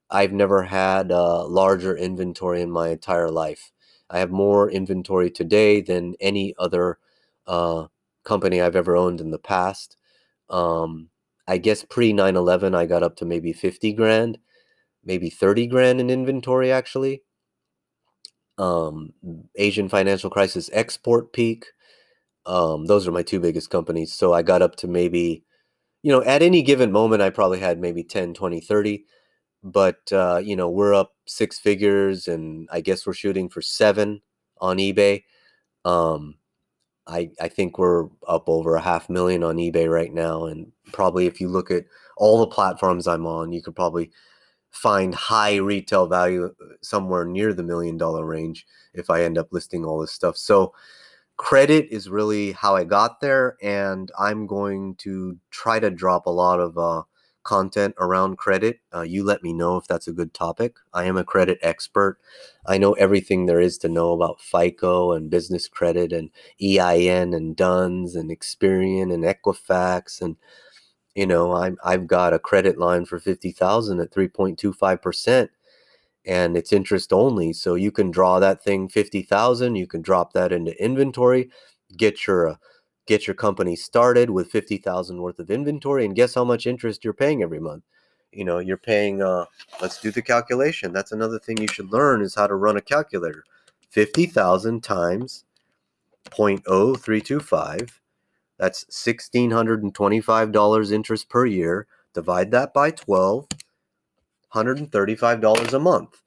[0.09, 3.72] I've never had a larger inventory in my entire life.
[4.09, 6.99] I have more inventory today than any other
[7.47, 7.88] uh,
[8.23, 9.97] company I've ever owned in the past.
[10.49, 11.09] Um,
[11.47, 14.39] I guess pre 9 11, I got up to maybe 50 grand,
[15.07, 17.23] maybe 30 grand in inventory actually.
[18.59, 19.13] Um,
[19.55, 21.65] Asian financial crisis export peak
[22.47, 24.13] um, those are my two biggest companies.
[24.13, 25.43] So I got up to maybe,
[26.01, 29.05] you know, at any given moment, I probably had maybe 10, 20, 30.
[29.63, 34.21] But, uh, you know, we're up six figures and I guess we're shooting for seven
[34.61, 35.23] on eBay.
[35.84, 36.35] Um,
[37.05, 40.45] I, I think we're up over a half million on eBay right now.
[40.45, 41.85] And probably if you look at
[42.15, 44.11] all the platforms I'm on, you could probably
[44.78, 49.49] find high retail value uh, somewhere near the million dollar range if I end up
[49.52, 50.38] listing all this stuff.
[50.38, 50.74] So
[51.38, 53.58] credit is really how I got there.
[53.62, 57.04] And I'm going to try to drop a lot of uh,
[57.44, 58.80] content around credit.
[58.94, 60.76] Uh, you let me know if that's a good topic.
[60.94, 62.20] I am a credit expert.
[62.66, 66.30] I know everything there is to know about FICO and business credit and
[66.62, 70.36] EIN and DUNS and Experian and Equifax and
[71.18, 75.49] you know I'm I've got a credit line for 50,000 at 3.25%
[76.26, 80.52] and it's interest only so you can draw that thing 50,000 you can drop that
[80.52, 81.49] into inventory
[81.98, 82.56] get your uh,
[83.07, 87.14] get your company started with 50,000 worth of inventory and guess how much interest you're
[87.14, 87.84] paying every month?
[88.31, 89.45] You know you're paying uh
[89.81, 92.81] let's do the calculation that's another thing you should learn is how to run a
[92.81, 93.44] calculator.
[93.89, 95.45] 50,000 times
[96.30, 97.89] 0.0325
[98.57, 103.47] that's $1625 interest per year divide that by 12
[104.53, 106.21] $135 a month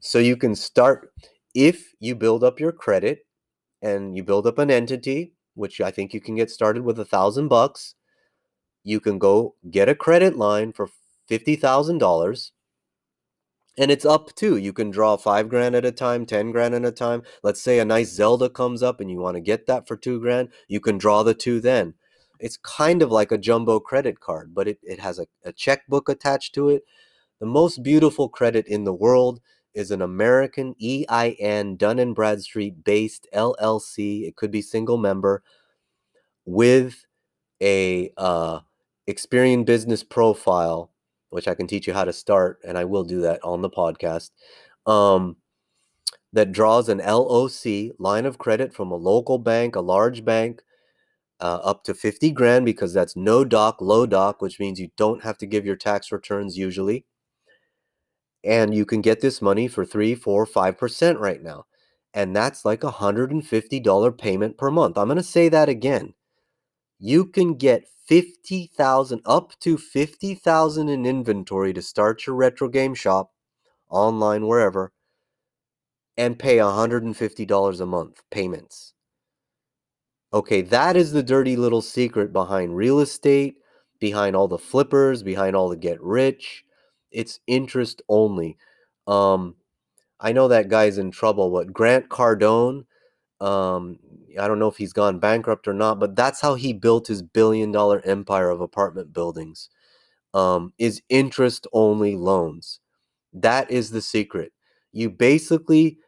[0.00, 1.10] so you can start
[1.54, 3.24] if you build up your credit
[3.82, 7.04] and you build up an entity which I think you can get started with a
[7.04, 7.94] thousand bucks.
[8.84, 10.88] You can go get a credit line for
[11.28, 12.52] fifty thousand dollars.
[13.78, 16.84] And it's up to you can draw five grand at a time, ten grand at
[16.84, 17.22] a time.
[17.42, 20.20] Let's say a nice Zelda comes up and you want to get that for two
[20.20, 21.94] grand, you can draw the two then.
[22.38, 26.08] It's kind of like a jumbo credit card, but it, it has a, a checkbook
[26.08, 26.82] attached to it.
[27.40, 29.40] The most beautiful credit in the world
[29.74, 34.26] is an American EIN Dun and Bradstreet based LLC.
[34.26, 35.42] It could be single member
[36.44, 37.06] with
[37.60, 38.60] a uh,
[39.08, 40.91] Experian business profile,
[41.32, 43.70] which I can teach you how to start, and I will do that on the
[43.70, 44.30] podcast.
[44.86, 45.36] Um,
[46.32, 50.62] that draws an LOC line of credit from a local bank, a large bank,
[51.40, 55.22] uh, up to 50 grand because that's no doc, low doc, which means you don't
[55.24, 57.04] have to give your tax returns usually
[58.44, 61.66] and you can get this money for three, four, five percent right now,
[62.14, 64.98] and that's like a hundred and fifty dollar payment per month.
[64.98, 66.14] I'm going to say that again.
[67.04, 72.68] You can get fifty thousand up to fifty thousand in inventory to start your retro
[72.68, 73.32] game shop,
[73.90, 74.92] online wherever,
[76.16, 78.94] and pay hundred and fifty dollars a month payments.
[80.32, 83.56] Okay, that is the dirty little secret behind real estate,
[83.98, 86.64] behind all the flippers, behind all the get rich
[87.12, 88.56] it's interest only.
[89.06, 89.56] Um,
[90.20, 91.50] I know that guy's in trouble.
[91.50, 92.84] What Grant Cardone?
[93.40, 93.98] Um,
[94.38, 97.22] I don't know if he's gone bankrupt or not, but that's how he built his
[97.22, 99.68] billion dollar empire of apartment buildings.
[100.34, 102.80] Um, is interest only loans.
[103.32, 104.52] That is the secret.
[104.92, 105.98] You basically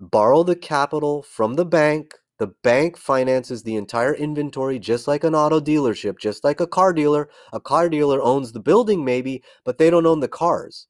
[0.00, 2.14] borrow the capital from the bank.
[2.38, 6.92] The bank finances the entire inventory just like an auto dealership, just like a car
[6.92, 7.28] dealer.
[7.52, 10.88] A car dealer owns the building, maybe, but they don't own the cars.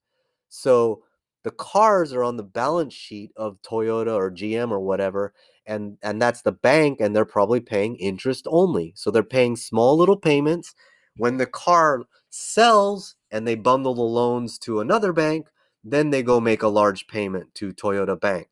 [0.49, 1.03] So
[1.45, 5.35] the cars are on the balance sheet of Toyota or GM or whatever.
[5.67, 8.93] And, and that's the bank, and they're probably paying interest only.
[8.97, 10.75] So they're paying small little payments.
[11.17, 15.47] When the car sells and they bundle the loans to another bank,
[15.85, 18.49] then they go make a large payment to Toyota Bank.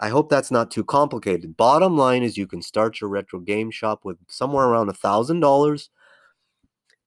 [0.00, 1.56] I hope that's not too complicated.
[1.56, 5.40] Bottom line is you can start your retro game shop with somewhere around a thousand
[5.40, 5.90] dollars.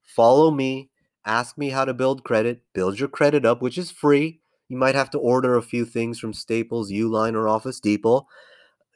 [0.04, 0.90] Follow me,
[1.26, 4.42] ask me how to build credit, build your credit up, which is free.
[4.68, 8.28] You might have to order a few things from Staples, Uline, or Office Depot.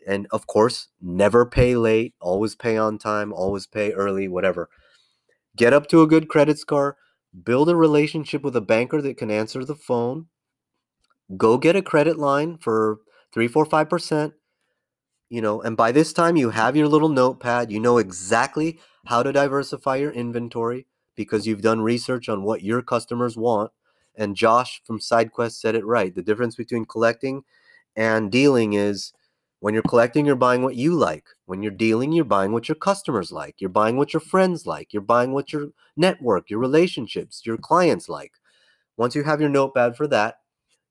[0.06, 4.70] And of course, never pay late, always pay on time, always pay early, whatever.
[5.56, 6.98] Get up to a good credit score,
[7.44, 10.28] build a relationship with a banker that can answer the phone,
[11.38, 13.00] go get a credit line for
[13.34, 14.34] three, four, five percent.
[15.30, 17.72] You know, and by this time you have your little notepad.
[17.72, 22.82] You know exactly how to diversify your inventory because you've done research on what your
[22.82, 23.72] customers want.
[24.16, 26.14] And Josh from SideQuest said it right.
[26.14, 27.44] The difference between collecting
[27.96, 29.14] and dealing is
[29.66, 31.26] when you're collecting, you're buying what you like.
[31.48, 33.56] When you're dealing, you're buying what your customers like.
[33.58, 34.94] You're buying what your friends like.
[34.94, 38.34] You're buying what your network, your relationships, your clients like.
[38.96, 40.36] Once you have your notepad for that,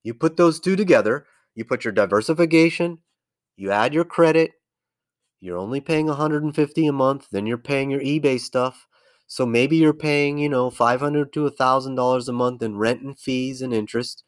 [0.02, 1.24] you put those two together
[1.54, 2.98] you put your diversification,
[3.56, 4.54] you add your credit,
[5.40, 8.88] you're only paying 150 a month, then you're paying your eBay stuff.
[9.28, 13.62] So maybe you're paying, you know, 500 to $1,000 a month in rent and fees
[13.62, 14.24] and interest,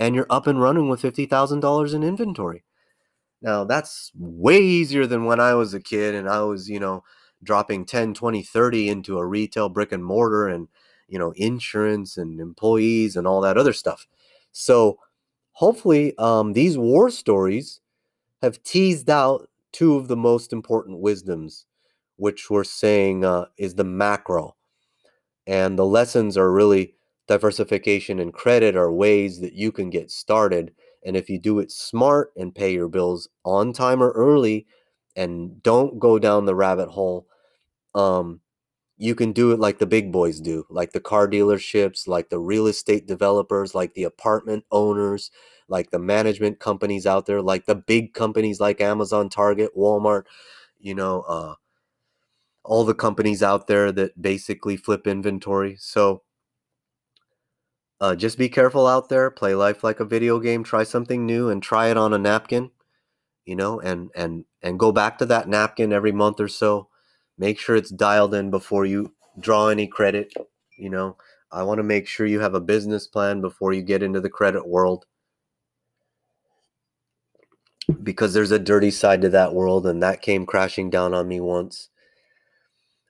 [0.00, 2.64] and you're up and running with $50,000 in inventory.
[3.42, 7.04] Now, that's way easier than when I was a kid and I was, you know,
[7.42, 10.68] dropping 10, 20, 30 into a retail brick and mortar and,
[11.08, 14.06] you know, insurance and employees and all that other stuff.
[14.52, 14.98] So,
[15.52, 17.80] hopefully um, these war stories
[18.42, 21.66] have teased out two of the most important wisdoms,
[22.16, 24.56] which we're saying uh, is the macro.
[25.46, 26.94] And the lessons are really
[27.26, 30.72] diversification and credit are ways that you can get started.
[31.08, 34.66] And if you do it smart and pay your bills on time or early
[35.16, 37.26] and don't go down the rabbit hole,
[37.94, 38.42] um,
[38.98, 42.38] you can do it like the big boys do, like the car dealerships, like the
[42.38, 45.30] real estate developers, like the apartment owners,
[45.66, 50.24] like the management companies out there, like the big companies like Amazon, Target, Walmart,
[50.78, 51.54] you know, uh,
[52.64, 55.76] all the companies out there that basically flip inventory.
[55.80, 56.22] So
[58.00, 59.30] uh, just be careful out there.
[59.30, 60.64] Play life like a video game.
[60.64, 62.70] Try something new and try it on a napkin,
[63.44, 66.88] you know, and and and go back to that napkin every month or so
[67.38, 70.32] make sure it's dialed in before you draw any credit
[70.76, 71.16] you know
[71.52, 74.28] i want to make sure you have a business plan before you get into the
[74.28, 75.06] credit world
[78.02, 81.40] because there's a dirty side to that world and that came crashing down on me
[81.40, 81.88] once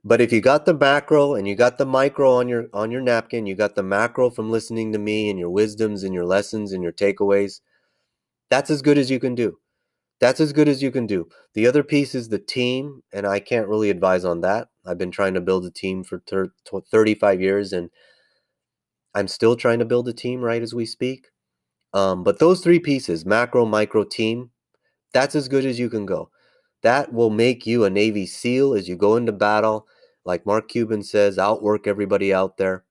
[0.04, 3.00] but if you got the macro and you got the micro on your on your
[3.02, 6.72] napkin you got the macro from listening to me and your wisdoms and your lessons
[6.72, 7.60] and your takeaways
[8.50, 9.56] that's as good as you can do
[10.20, 11.28] that's as good as you can do.
[11.54, 14.68] The other piece is the team, and I can't really advise on that.
[14.86, 16.22] I've been trying to build a team for
[16.90, 17.90] 35 years, and
[19.14, 21.28] I'm still trying to build a team right as we speak.
[21.94, 24.50] Um, but those three pieces macro, micro, team
[25.14, 26.30] that's as good as you can go.
[26.82, 29.86] That will make you a Navy SEAL as you go into battle.
[30.24, 32.84] Like Mark Cuban says, outwork everybody out there.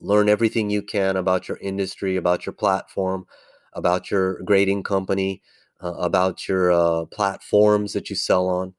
[0.00, 3.26] Learn everything you can about your industry, about your platform,
[3.72, 5.42] about your grading company,
[5.82, 8.74] uh, about your uh, platforms that you sell on.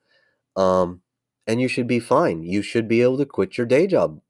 [0.55, 1.01] Um,
[1.47, 2.43] and you should be fine.
[2.43, 4.21] You should be able to quit your day job.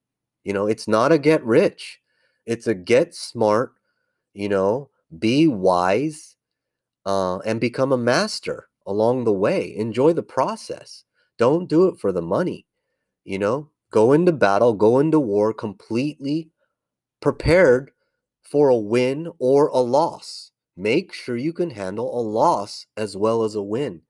[0.44, 2.00] You know, it's not a get rich,
[2.46, 3.74] it's a get smart,
[4.34, 6.38] you know, be wise
[7.06, 9.76] uh, and become a master along the way.
[9.76, 11.04] Enjoy the process.
[11.38, 12.66] Don't do it for the money.
[13.26, 16.50] You know, go into battle, go into war completely
[17.22, 17.92] prepared
[18.42, 20.52] for a win or a loss.
[20.76, 24.02] Make sure you can handle a loss as well as a win.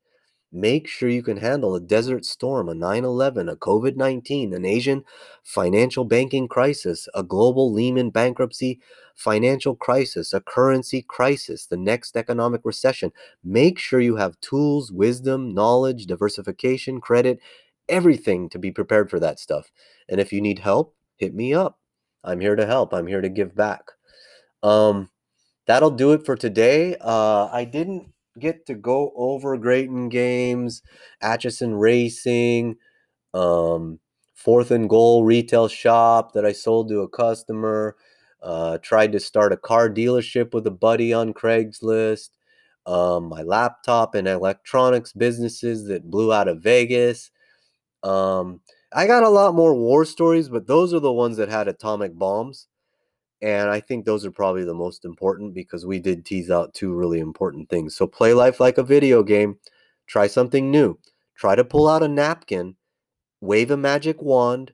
[0.52, 4.64] Make sure you can handle a desert storm, a 9 11, a COVID 19, an
[4.66, 5.04] Asian
[5.44, 8.80] financial banking crisis, a global Lehman bankruptcy
[9.16, 13.12] financial crisis, a currency crisis, the next economic recession.
[13.44, 17.40] Make sure you have tools, wisdom, knowledge, diversification, credit,
[17.90, 19.70] everything to be prepared for that stuff.
[20.08, 21.80] And if you need help, hit me up.
[22.24, 23.82] I'm here to help, I'm here to give back.
[24.64, 25.10] Um,
[25.66, 26.96] that'll do it for today.
[27.02, 30.82] Uh, I didn't get to go over Grayton Games,
[31.22, 32.78] Atchison Racing,
[33.34, 34.00] um,
[34.36, 37.96] fourth and goal retail shop that I sold to a customer.
[38.42, 42.30] Uh, tried to start a car dealership with a buddy on Craigslist.
[42.86, 47.32] Um, my laptop and electronics businesses that blew out of Vegas.
[48.04, 48.62] Um,
[48.94, 52.18] I got a lot more war stories, but those are the ones that had atomic
[52.18, 52.68] bombs.
[53.42, 56.94] And I think those are probably the most important because we did tease out two
[56.94, 57.96] really important things.
[57.96, 59.60] So play life like a video game.
[60.08, 60.98] Try something new.
[61.36, 62.76] Try to pull out a napkin,
[63.42, 64.74] wave a magic wand,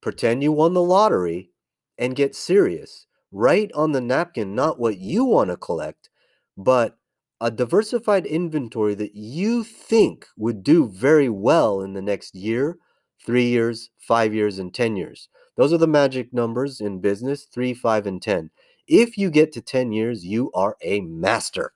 [0.00, 1.50] pretend you won the lottery,
[1.98, 3.06] and get serious.
[3.32, 6.08] Write on the napkin not what you want to collect,
[6.56, 6.96] but
[7.40, 12.78] a diversified inventory that you think would do very well in the next year,
[13.24, 15.28] three years, five years, and 10 years.
[15.56, 18.50] Those are the magic numbers in business 3, 5, and 10.
[18.86, 21.72] If you get to 10 years, you are a master.